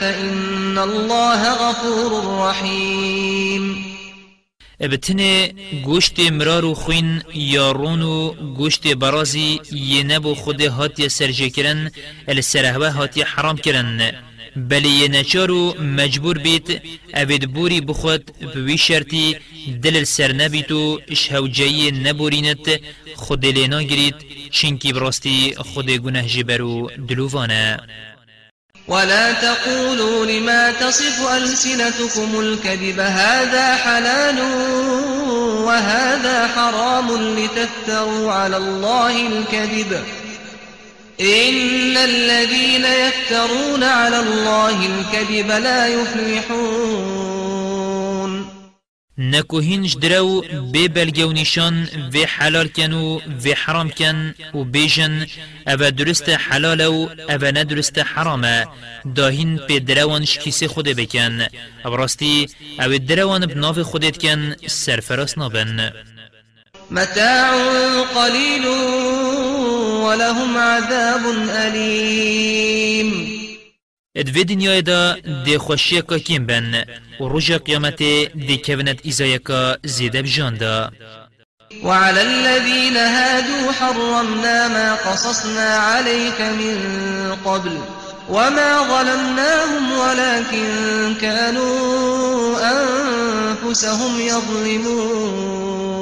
[0.00, 3.84] فإن الله غفور رحيم.
[4.80, 5.52] ابتنه
[5.84, 11.90] گوشت مرار و خوین یارون و گوشت برازی یه نبو خود هاتی سرجه کرن
[12.28, 14.12] السرهوه هاتی حرام کرن
[14.56, 16.68] بلی نچارو مجبور بیت
[17.14, 19.36] اوید بوری بخود بوی شرطی
[19.82, 22.80] دل سر نبیتو شهوجهی نبورینت
[23.16, 24.14] خود لینا گرید
[24.50, 27.80] چنکی براستی خود گناه جبرو دلووانه.
[28.88, 34.38] ولا تقولوا لما تصف ألسنتكم الكذب هذا حلال
[35.66, 40.04] وهذا حرام لتفتروا على الله الكذب.
[41.20, 47.50] إن الذين يفترون على الله الكذب لا يفلحون.
[49.18, 55.26] نكو هنج درو بي بلگو نشان في حلال كن و في حرام كن و بيجن
[55.68, 58.64] اوا درست حلال و اوا ندرست حرام
[59.04, 61.46] داهين بي دروان شكيسي خود بكن
[61.84, 62.46] ابراستی
[62.80, 65.90] أو دروان بناف خودت کن سرفراس نابن.
[66.90, 67.50] متاع
[68.02, 68.66] قليل
[70.04, 73.40] ولهم عذاب أليم.
[74.16, 76.84] ادوی دنیای دا دی خوشی که کیم بن
[77.20, 77.96] و رجا قیامت
[78.46, 80.90] دی کونت ایزای که زیده بجان دا
[81.84, 86.76] وعلى الذين هادوا حرمنا ما قصصنا عليك من
[87.44, 87.78] قبل
[88.28, 90.68] وما ظلمناهم ولكن
[91.20, 95.99] كانوا أنفسهم يظلمون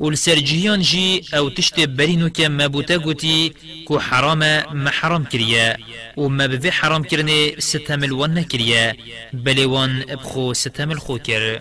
[0.00, 3.52] والسرجيان جي أو تشت برينو كا مبوتا قوتي
[3.84, 4.38] كو حرام
[4.84, 5.76] ما حرام كريا
[6.16, 8.96] وما بفي حرام كرني ستامل ون كريا
[9.32, 11.60] بلوان بخو ستامل خو كر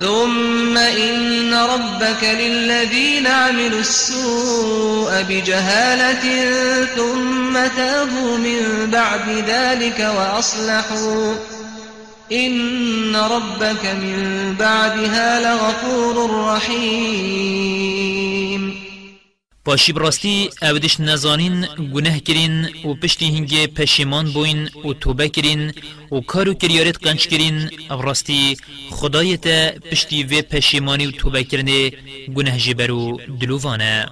[0.00, 6.24] ثم إن ربك للذين عملوا السوء بجهالة
[6.96, 11.51] ثم تابوا من بعد ذلك وأصلحوا.
[12.32, 16.16] إن ربك من بعدها لغفور
[16.46, 17.82] رحيم.
[19.64, 25.72] پاشی براستی اودش نزانین گناه کرین و پشتی هنگه پشیمان بوین و توبه کرین
[26.12, 27.70] و کارو کریارت قنچ کرین.
[27.90, 28.56] براستی
[28.90, 31.90] خدایت پشتی و پشیمانی و توبه کرنه
[32.36, 34.06] گناه جبرو دلووانه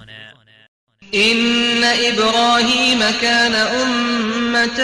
[1.15, 4.79] إن إبراهيم كان أمة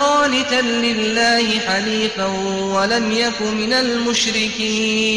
[0.00, 2.26] قانتا لله حنيفا
[2.74, 5.12] ولم يك من المشركين.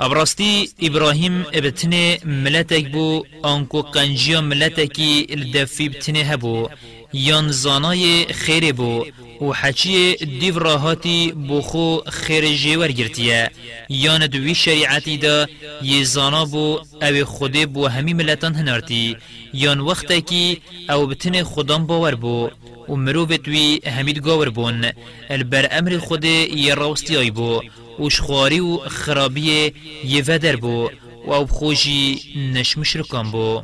[0.00, 6.68] ابراستی ابراهیم ابتنه ملتک بو آنکو قنجیا ملتکی الدفی بتنه هبو.
[7.16, 9.04] یان زانای خیر بو
[9.40, 13.50] و حچی دیو راهاتی بو خو خیر جیور گرتیه
[13.88, 15.46] یان دوی شریعتی دا
[15.82, 19.16] یه زانا بو أو خوده بو همی ملتان هنارتی.
[19.54, 20.60] یان وقتا کی
[20.90, 22.50] أو بتنه خودان باور بو
[22.88, 24.92] و مروبت وی همید گاور بون.
[25.30, 27.62] البر أمر خود یه راوستی آی بو
[27.98, 30.90] وشخواري و خرابي يفدر بو
[31.28, 33.62] و بخوجي نش مشركان بو.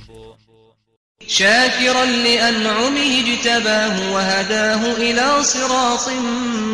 [1.28, 6.08] شاكرا لأنعمه اجتباه وهداه إلى صراط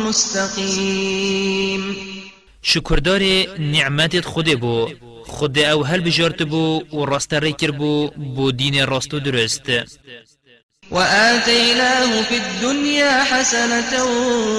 [0.07, 1.95] مستقيم.
[2.61, 4.89] شكردار نعمات خود بو
[5.27, 9.71] خود أو هل بجارت بو و راست ریکر بو بو دين راستو درست.
[10.91, 14.03] وآتيناه في الدنيا حسنة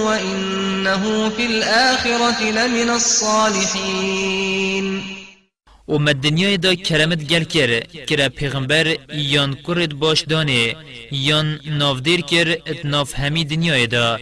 [0.06, 4.86] وإنه في الآخرة لمن الصالحين.
[5.90, 7.70] و الدنيا دا کرمت گل کر
[8.08, 8.86] کرا پیغمبر
[9.32, 10.76] یان کرد باش دانه
[11.12, 11.48] یان
[11.80, 14.18] نافدیر کر ات ناف همی دنیا دا.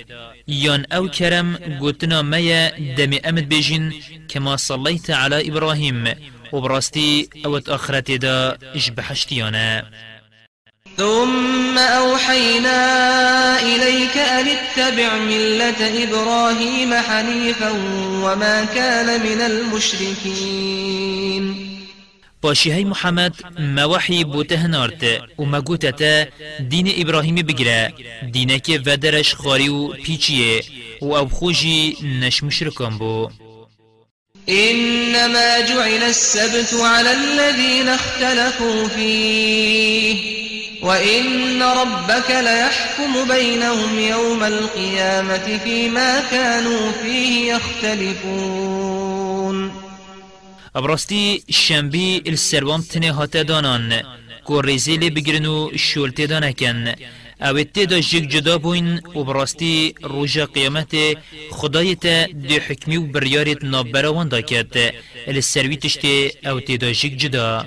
[0.48, 3.94] یان أو کرم گوتنا میا دم امد بجین
[4.28, 6.14] كما صليت على إبراهيم
[6.52, 9.90] وبراستي اوت آخرت دا اش بحشتيانا
[10.98, 12.80] ثم أوحينا
[13.62, 17.70] إليك أن اتبع ملة إبراهيم حنيفا
[18.22, 20.98] وما كان من المشركين.
[22.42, 26.26] باشي هاي محمد ما وحي بوته نارت وما قوتتا
[26.60, 27.92] دين إبراهيم بگره
[28.22, 30.62] دينك ودرش خاري و پیچیه
[31.02, 33.28] و أو خوشی نش مشرکان بو
[34.48, 40.47] إنما جعل السبت على الذين اختلفوا فيه.
[40.82, 48.78] وإن ربك ليحكم بينهم يوم القيامة فيما كانوا فيه يختلفون
[50.76, 54.02] ابراستی شنبی السروام تنه هاته دانان.
[54.44, 56.94] کو ریزیلی بگرن و شولتی دانکن.
[57.40, 60.96] أو دا جگ جدا بوین و براستی روژا قیامت
[61.50, 64.76] خدای تا دی حکمی و بریارت نابراوان دا کرد
[65.26, 67.66] السروی تشتی أو دا جگ جدا.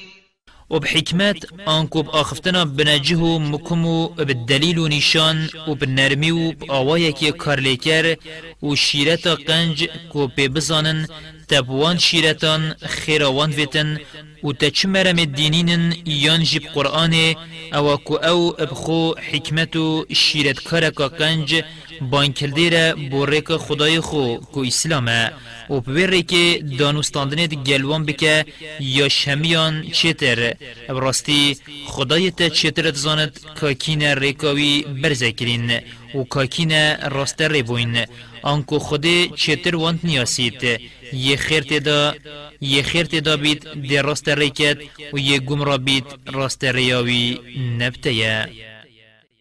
[0.71, 8.15] وبحكمت آنكو بآخفتنا بنجه مكمو بالدليل و نشان و بالنرمي و بآوايك كارليكر
[8.61, 11.07] و شيرتا قنج كو ببزانن
[11.47, 13.97] تبوان شيرتان خيراوان فيتن
[14.43, 15.69] و تچ مرم الدينين
[16.07, 17.35] يان جب قرآن
[17.73, 21.61] أو كو أو بخو حكمتو شيرت كاركا قنج
[22.01, 25.31] بانکلدیره بورک خدای خو کو اسلامه
[25.69, 28.45] و ببره که دانوستاندنه گلوان بکه
[28.79, 30.53] یا شمیان چیتر
[30.87, 31.57] براستی
[31.87, 35.79] خدای تا چیتر تزاند کاکین ریکاوی برزه کرین
[36.15, 38.05] و کاکین راست ریبوین
[38.43, 40.81] آنکو خود چیتر وانت نیاسید.
[41.13, 42.15] یه خیر تدا
[42.61, 44.77] یه خیر تدا بید دی راست ریکت
[45.13, 47.39] و یه گمرا بید راست ریاوی
[47.79, 48.47] نبتیه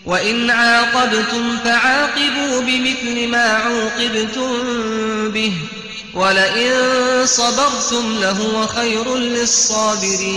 [0.07, 4.51] وإن عاقبتم فعاقبوا بمثل ما عوقبتم
[5.31, 5.53] به
[6.15, 6.73] ولئن
[7.27, 10.31] صبرتم لهو خير للصابرين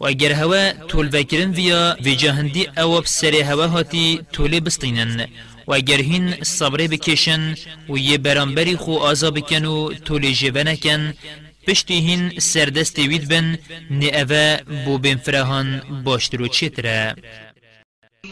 [0.00, 5.26] و اگر هوا طول فکرن ویا و جهندی أو بسر هوا هاتی طول بستینن
[5.68, 7.54] اگر هین صبر بکشن
[7.88, 11.14] و یه برانبری خو آزا بکن و طول جبه نکن
[11.66, 13.58] پشتی هین سردست وید بن
[13.90, 17.16] نه اوه بو بین فراهان باشترو چیتره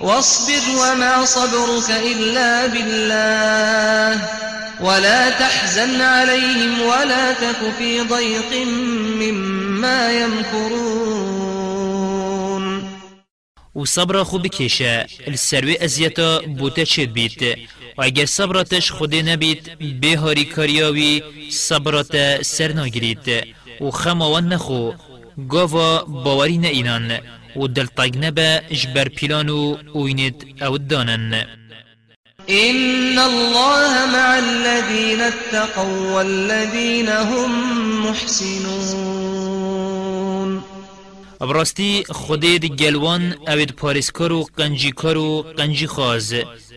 [0.00, 4.20] واصبر وما صبرك إلا بالله
[4.80, 8.66] ولا تحزن عليهم ولا تك في ضيق
[9.20, 11.64] مما يمكرون.
[13.74, 17.58] و صبر خو بکشه السروی ازیتا بوته چید بیت
[17.98, 23.46] و اگر صبراتش خودی نبید به هاری کاریاوی صبرات سر نگیرید
[23.80, 24.92] و خماوان نخو
[25.48, 27.18] گاوا باوری نه اینان.
[27.56, 31.46] و دلطاق نبا اجبر پیلانو اوینید أو دانن.
[32.48, 37.50] إن الله مع الذين اتقوا والذين هم
[38.06, 39.54] محسنون.
[41.40, 46.34] ابراستی خودی دی گلوان اوید پارسکار و قنجی کار و قنجی خاز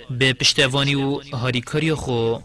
[0.09, 2.35] به پشتوانی و هاریکاری خو.